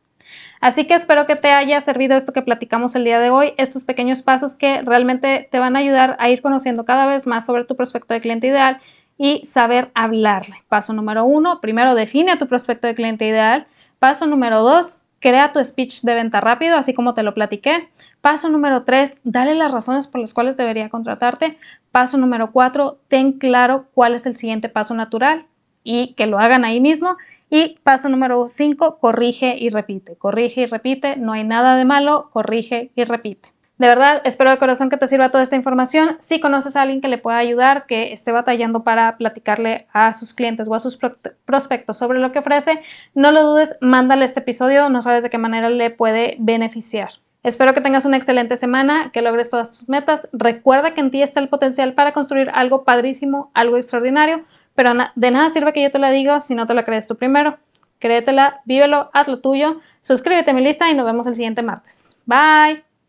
Así 0.61 0.87
que 0.87 0.95
espero 0.95 1.27
que 1.27 1.37
te 1.37 1.51
haya 1.51 1.81
servido 1.81 2.17
esto 2.17 2.33
que 2.33 2.43
platicamos 2.43 2.95
el 2.95 3.05
día 3.05 3.21
de 3.21 3.31
hoy, 3.31 3.53
estos 3.59 3.85
pequeños 3.85 4.23
pasos 4.23 4.55
que 4.55 4.81
realmente 4.83 5.49
te 5.51 5.59
van 5.59 5.77
a 5.77 5.81
ayudar 5.81 6.17
a 6.19 6.31
ir 6.31 6.41
conociendo 6.41 6.85
cada 6.85 7.07
vez 7.07 7.27
más 7.27 7.45
sobre 7.45 7.65
tu 7.65 7.77
prospecto 7.77 8.15
de 8.15 8.23
cliente 8.23 8.47
ideal 8.47 8.79
y 9.19 9.45
saber 9.45 9.91
hablarle. 9.95 10.57
Paso 10.69 10.93
número 10.93 11.25
uno, 11.25 11.61
primero 11.61 11.95
define 11.95 12.33
a 12.33 12.39
tu 12.39 12.49
prospecto 12.49 12.87
de 12.87 12.95
cliente 12.95 13.27
ideal. 13.27 13.67
Paso 13.99 14.27
número 14.27 14.63
dos, 14.63 15.03
crea 15.21 15.53
tu 15.53 15.63
speech 15.63 16.03
de 16.03 16.15
venta 16.15 16.41
rápido, 16.41 16.77
así 16.77 16.95
como 16.95 17.15
te 17.15 17.23
lo 17.23 17.35
platiqué. 17.35 17.89
Paso 18.21 18.49
número 18.49 18.85
tres, 18.85 19.15
dale 19.23 19.55
las 19.55 19.71
razones 19.71 20.07
por 20.07 20.21
las 20.21 20.35
cuales 20.35 20.57
debería 20.57 20.89
contratarte. 20.89 21.59
Paso 21.93 22.17
número 22.17 22.53
cuatro, 22.53 22.99
ten 23.09 23.33
claro 23.33 23.87
cuál 23.95 24.15
es 24.15 24.27
el 24.27 24.37
siguiente 24.37 24.69
paso 24.69 24.95
natural 24.95 25.47
y 25.83 26.15
que 26.15 26.27
lo 26.27 26.39
hagan 26.39 26.65
ahí 26.65 26.81
mismo. 26.81 27.17
Y 27.51 27.79
paso 27.83 28.09
número 28.09 28.49
5, 28.49 28.99
corrige 28.99 29.57
y 29.59 29.71
repite. 29.71 30.17
Corrige 30.17 30.63
y 30.63 30.67
repite, 30.67 31.17
no 31.17 31.33
hay 31.33 31.45
nada 31.45 31.77
de 31.77 31.85
malo, 31.85 32.29
corrige 32.33 32.91
y 32.95 33.05
repite. 33.05 33.55
De 33.77 33.89
verdad, 33.89 34.23
espero 34.25 34.51
de 34.51 34.59
corazón 34.59 34.89
que 34.89 34.97
te 34.97 35.09
sirva 35.09 35.33
toda 35.33 35.43
esta 35.43 35.57
información. 35.57 36.17
Si 36.21 36.39
conoces 36.39 36.77
a 36.77 36.83
alguien 36.83 37.01
que 37.01 37.09
le 37.09 37.19
pueda 37.19 37.39
ayudar, 37.39 37.87
que 37.87 38.13
esté 38.13 38.31
batallando 38.31 38.85
para 38.85 39.17
platicarle 39.17 39.89
a 39.93 40.13
sus 40.13 40.33
clientes 40.33 40.69
o 40.69 40.75
a 40.77 40.81
sus 40.81 40.97
prospectos 41.45 41.99
sobre 41.99 42.21
lo 42.21 42.31
que 42.31 42.39
ofrece, 42.39 42.81
no 43.15 43.33
lo 43.33 43.43
dudes, 43.43 43.77
mándale 43.81 44.25
este 44.25 44.41
episodio, 44.41 44.89
no 44.91 45.03
sabes 45.03 45.25
de 45.25 45.31
qué 45.31 45.39
manera 45.39 45.71
le 45.71 45.91
puede 45.91 46.37
beneficiar. 46.39 47.11
Espero 47.43 47.75
que 47.75 47.81
tengas 47.81 48.05
una 48.05 48.17
excelente 48.17 48.57
semana, 48.57 49.11
que 49.13 49.23
logres 49.23 49.51
todas 49.51 49.71
tus 49.71 49.89
metas. 49.89 50.29
Recuerda 50.33 50.95
que 50.95 51.01
en 51.01 51.11
ti 51.11 51.21
está 51.21 51.41
el 51.41 51.49
potencial 51.49 51.95
para 51.95 52.13
construir 52.13 52.51
algo 52.55 52.85
padrísimo, 52.85 53.51
algo 53.55 53.77
extraordinario. 53.77 54.45
Pero 54.75 54.93
de 55.15 55.31
nada 55.31 55.51
sirve 55.51 55.73
que 55.73 55.83
yo 55.83 55.91
te 55.91 55.99
la 55.99 56.11
diga 56.11 56.41
si 56.41 56.55
no 56.55 56.67
te 56.67 56.75
la 56.75 56.85
crees 56.85 57.07
tú 57.07 57.17
primero. 57.17 57.59
Créetela, 57.99 58.61
vívelo, 58.65 59.11
haz 59.13 59.29
lo 59.29 59.41
tuyo, 59.41 59.81
suscríbete 60.03 60.51
a 60.51 60.55
mi 60.55 60.63
lista 60.63 60.91
y 60.91 60.95
nos 60.95 61.07
vemos 61.07 61.27
el 61.27 61.37
siguiente 61.37 61.63
martes. 61.63 62.15
Bye. 62.27 62.94